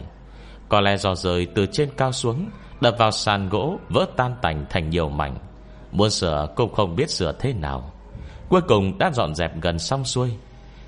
[0.70, 2.50] Có lẽ do rơi từ trên cao xuống,
[2.82, 5.38] Đập vào sàn gỗ, Vỡ tan tành thành nhiều mảnh.
[5.92, 7.92] Muốn sửa cũng không biết sửa thế nào.
[8.50, 10.32] Cuối cùng đã dọn dẹp gần xong xuôi.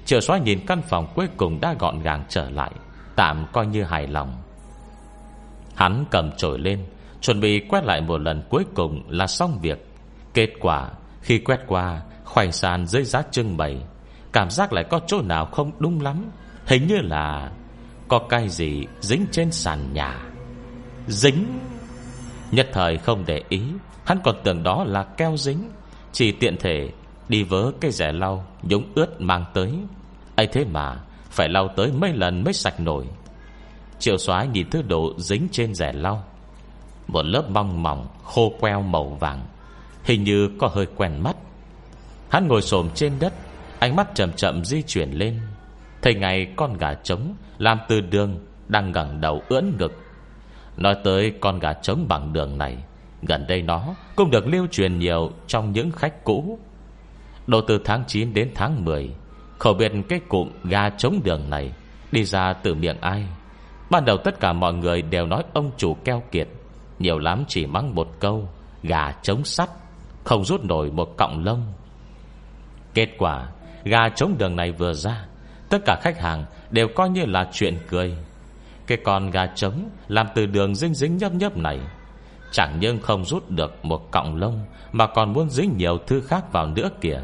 [0.06, 2.72] Triệu xóa nhìn căn phòng cuối cùng đã gọn gàng trở lại,
[3.16, 4.34] Tạm coi như hài lòng.
[5.76, 6.86] Hắn cầm trổi lên,
[7.22, 9.88] Chuẩn bị quét lại một lần cuối cùng là xong việc.
[10.34, 10.90] Kết quả,
[11.22, 13.82] Khi quét qua, Khoảnh sàn dưới giá trưng bày,
[14.34, 16.26] Cảm giác lại có chỗ nào không đúng lắm.
[16.66, 17.52] Hình như là
[18.08, 20.20] có cái gì dính trên sàn nhà?
[21.08, 21.60] Dính?
[22.52, 23.62] Nhất thời không để ý,
[24.06, 25.70] Hắn còn tưởng đó là keo dính.
[26.12, 26.90] Chỉ tiện thể
[27.30, 29.72] Đi vớ cái rẻ lau, Nhúng ướt mang tới.
[30.36, 31.00] Ấy thế mà,
[31.30, 33.06] Phải lau tới mấy lần mới sạch nổi.
[34.00, 36.24] Triệu xóa nhìn thứ đồ dính trên rẻ lau.
[37.08, 39.46] Một lớp mong mỏng, Khô queo màu vàng,
[40.04, 41.36] Hình như có hơi quen mắt.
[42.30, 43.34] Hắn ngồi xổm trên đất,
[43.80, 45.42] Ánh mắt chậm chậm di chuyển lên.
[46.02, 49.92] Thấy ngày con gà trống làm từ đường Đang ngẩng đầu ưỡn ngực.
[50.78, 52.78] Nói tới con gà trống bằng đường này,
[53.22, 56.60] Gần đây nó cũng được lưu truyền nhiều Trong những khách cũ.
[57.48, 59.10] Độ từ tháng 9 đến tháng 10
[59.60, 61.72] Khẩu biệt cái cụm gà trống đường này
[62.12, 63.28] Đi ra từ miệng ai?
[63.90, 66.48] Ban đầu tất cả mọi người đều nói ông chủ keo kiệt,
[67.00, 68.50] Nhiều lắm chỉ mắng một câu,
[68.84, 69.70] Gà trống sắt,
[70.24, 71.74] Không rút nổi một cọng lông.
[72.94, 73.50] Kết quả,
[73.84, 75.26] Gà trống đường này vừa ra,
[75.70, 78.16] Tất cả khách hàng đều coi như là chuyện cười.
[78.88, 81.80] Cái con gà trống Làm từ đường dính dính nhấp nhấp này,
[82.52, 86.52] Chẳng nhưng không rút được một cọng lông Mà còn muốn dính nhiều thứ khác
[86.52, 87.22] vào nữa kìa.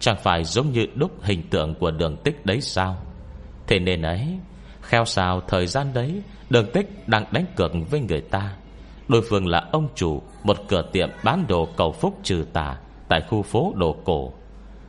[0.00, 2.96] Chẳng phải giống như đúc hình tượng của đường tích đấy sao?
[3.66, 4.38] Thế nên ấy
[4.82, 8.54] Kheo sao thời gian đấy, Đường tích đang đánh cược với người ta.
[9.08, 12.76] Đối phương là ông chủ Một cửa tiệm bán đồ cầu phúc trừ tà
[13.08, 14.32] Tại khu phố đồ cổ.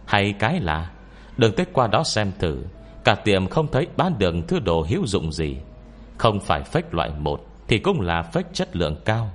[0.06, 0.90] Hay cái là,
[1.38, 2.64] Đường tích qua đó xem thử.
[3.10, 5.58] Cả tiệm không thấy bán được thứ đồ hữu dụng gì.
[6.18, 9.32] Không phải phách loại một Thì cũng là phách chất lượng cao.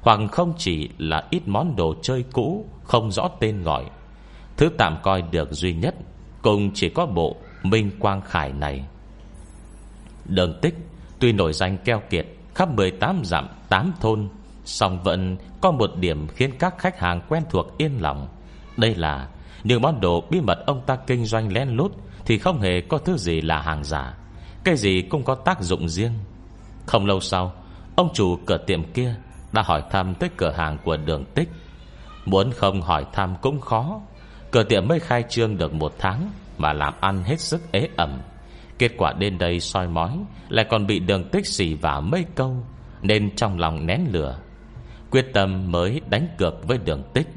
[0.00, 3.84] Hoặc không chỉ là ít món đồ chơi cũ, Không rõ tên gọi.
[4.56, 5.94] Thứ tạm coi được duy nhất
[6.42, 8.84] Cùng chỉ có bộ Minh Quang Khải này.
[10.24, 10.74] Đường tích,
[11.18, 14.28] Tuy nổi danh keo kiệt, Khắp 18 dặm 8 thôn,
[14.64, 18.28] song vẫn có một điểm khiến các khách hàng quen thuộc yên lòng.
[18.76, 19.28] Đây là
[19.64, 21.92] Những món đồ bí mật ông ta kinh doanh lén lút
[22.26, 24.14] thì không hề có thứ gì là hàng giả.
[24.64, 26.12] Cái gì cũng có tác dụng riêng.
[26.86, 27.52] Không lâu sau,
[27.96, 29.14] Ông chủ cửa tiệm kia
[29.52, 31.48] Đã hỏi thăm tới cửa hàng của đường tích.
[32.24, 34.00] Muốn không hỏi thăm cũng khó.
[34.50, 38.20] Cửa tiệm mới khai trương được một tháng Mà làm ăn hết sức ế ẩm.
[38.78, 40.18] Kết quả đến đây soi mói,
[40.48, 42.56] Lại còn bị đường tích xì vào mấy câu,
[43.02, 44.38] Nên trong lòng nén lửa.
[45.10, 47.28] Quyết tâm mới đánh cược với đường tích.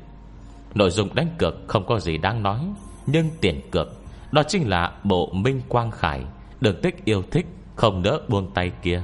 [0.76, 2.60] Nội dung đánh cược không có gì đáng nói,
[3.06, 4.05] Nhưng tiền cược
[4.36, 6.26] đó chính là bộ Minh Quang Khải
[6.62, 9.02] Đường tích yêu thích, Không đỡ buông tay kia.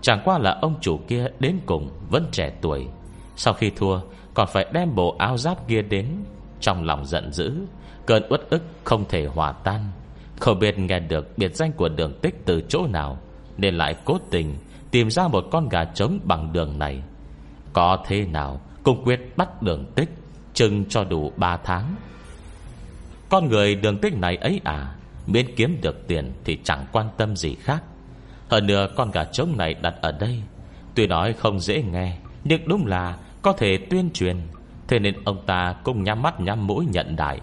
[0.00, 2.86] Chẳng qua là ông chủ kia đến cùng Vẫn trẻ tuổi.
[3.36, 4.00] Sau khi thua,
[4.34, 6.06] còn phải đem bộ áo giáp kia đến.
[6.60, 7.52] Trong lòng giận dữ,
[8.06, 9.84] Cơn uất ức không thể hòa tan.
[10.40, 13.18] Không biết nghe được biệt danh của đường tích từ chỗ nào,
[13.56, 14.54] Nên lại cố tình
[14.90, 17.02] Tìm ra một con gà trống bằng đường này.
[17.72, 20.10] Có thế nào Cũng quyết bắt đường tích,
[20.54, 21.94] Chừng cho đủ 3 tháng.
[23.32, 24.94] Con người đường tích này ấy à
[25.26, 27.82] Miễn kiếm được tiền Thì chẳng quan tâm gì khác.
[28.48, 30.42] Hơn nữa con gà trống này đặt ở đây,
[30.94, 34.36] Tuy nói không dễ nghe, Nhưng đúng là có thể tuyên truyền.
[34.88, 37.40] Thế nên ông ta cũng nhắm mắt nhắm mũi nhận đại.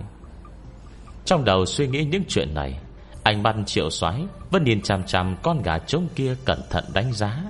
[1.26, 2.80] Trong đầu suy nghĩ những chuyện này,
[3.24, 7.14] Anh băn triệu xoáy Vẫn nhìn chằm chằm con gà trống kia Cẩn thận đánh
[7.14, 7.44] giá.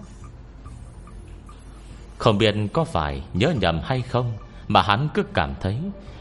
[2.17, 4.33] Không biết có phải nhớ nhầm hay không
[4.67, 5.77] Mà hắn cứ cảm thấy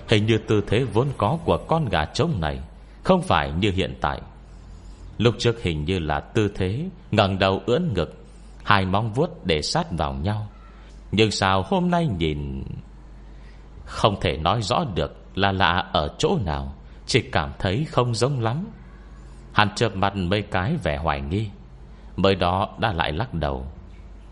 [0.09, 2.61] Hình như tư thế vốn có của con gà trống này
[3.03, 4.21] Không phải như hiện tại.
[5.19, 8.25] Lúc trước hình như là tư thế, ngẩng đầu ưỡn ngực,
[8.65, 10.49] Hai móng vuốt để sát vào nhau.
[11.13, 12.65] Nhưng sao hôm nay nhìn
[13.85, 16.75] Không thể nói rõ được Là lạ ở chỗ nào,
[17.07, 18.67] Chỉ cảm thấy không giống lắm.
[19.53, 21.49] Hắn chợp mặt mấy cái vẻ hoài nghi,
[22.17, 23.67] Mới đó đã lại lắc đầu.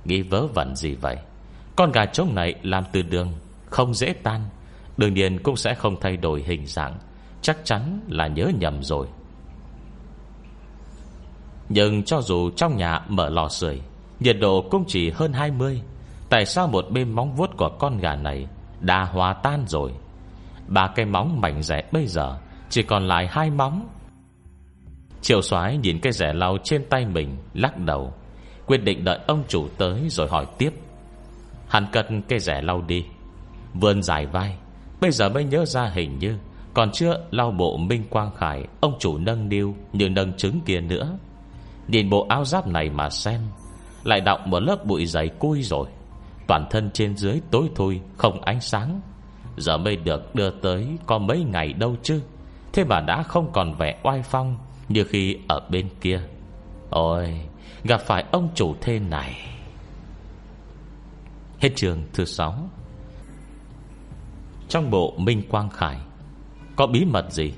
[0.04, 1.16] Nghĩ vớ vẩn gì vậy?
[1.76, 3.32] Con gà trống này làm từ đường,
[3.70, 4.40] Không dễ tan
[4.96, 6.98] Đương nhiên cũng sẽ không thay đổi hình dạng.
[7.42, 9.06] Chắc chắn là nhớ nhầm rồi.
[11.68, 13.80] Nhưng cho dù trong nhà mở lò sưởi,
[14.20, 15.82] Nhiệt độ cũng chỉ hơn 20
[16.28, 18.46] Tại sao một bên móng vuốt của con gà này
[18.80, 19.92] Đã hòa tan rồi?
[20.68, 22.38] Ba cái móng mảnh rẻ bây giờ
[22.70, 23.88] Chỉ còn lại hai móng.
[25.20, 28.14] Triệu soái nhìn cái rẻ lau trên tay mình, Lắc đầu,
[28.66, 30.70] Quyết định đợi ông chủ tới rồi hỏi tiếp.
[31.68, 33.04] Hắn cất cái rẻ lau đi,
[33.74, 34.56] Vươn dài vai.
[35.00, 36.38] Bây giờ mới nhớ ra hình như
[36.74, 40.80] Còn chưa lau bộ Minh Quang Khải, Ông chủ nâng niu như nâng trứng kia
[40.80, 41.18] nữa.
[41.88, 43.40] Nhìn bộ áo giáp này mà xem,
[44.04, 45.88] Lại đọng một lớp bụi dày cui rồi.
[46.46, 49.00] Toàn thân trên dưới tối thui, Không ánh sáng.
[49.56, 52.22] Giờ mới được đưa tới có mấy ngày đâu chứ.
[52.72, 54.56] Thế mà đã không còn vẻ oai phong
[54.88, 56.20] Như khi ở bên kia.
[56.90, 57.40] Ôi,
[57.84, 59.34] Gặp phải ông chủ thế này.
[61.60, 62.68] Hết trường thứ sáu.
[64.68, 65.96] Trong bộ Minh Quang Khải
[66.76, 67.52] Có bí mật gì?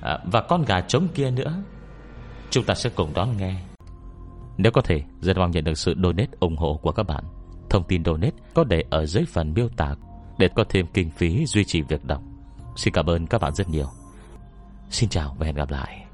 [0.00, 1.62] À, Và con gà trống kia nữa.
[2.50, 3.54] Chúng ta sẽ cùng đón nghe.
[4.56, 7.24] Nếu có thể Rất mong nhận được sự donate ủng hộ của các bạn.
[7.70, 9.94] Thông tin donate có để ở dưới phần miêu tả
[10.38, 12.22] Để có thêm kinh phí duy trì việc đọc.
[12.76, 13.88] Xin cảm ơn các bạn rất nhiều.
[14.90, 16.05] Xin chào và hẹn gặp lại.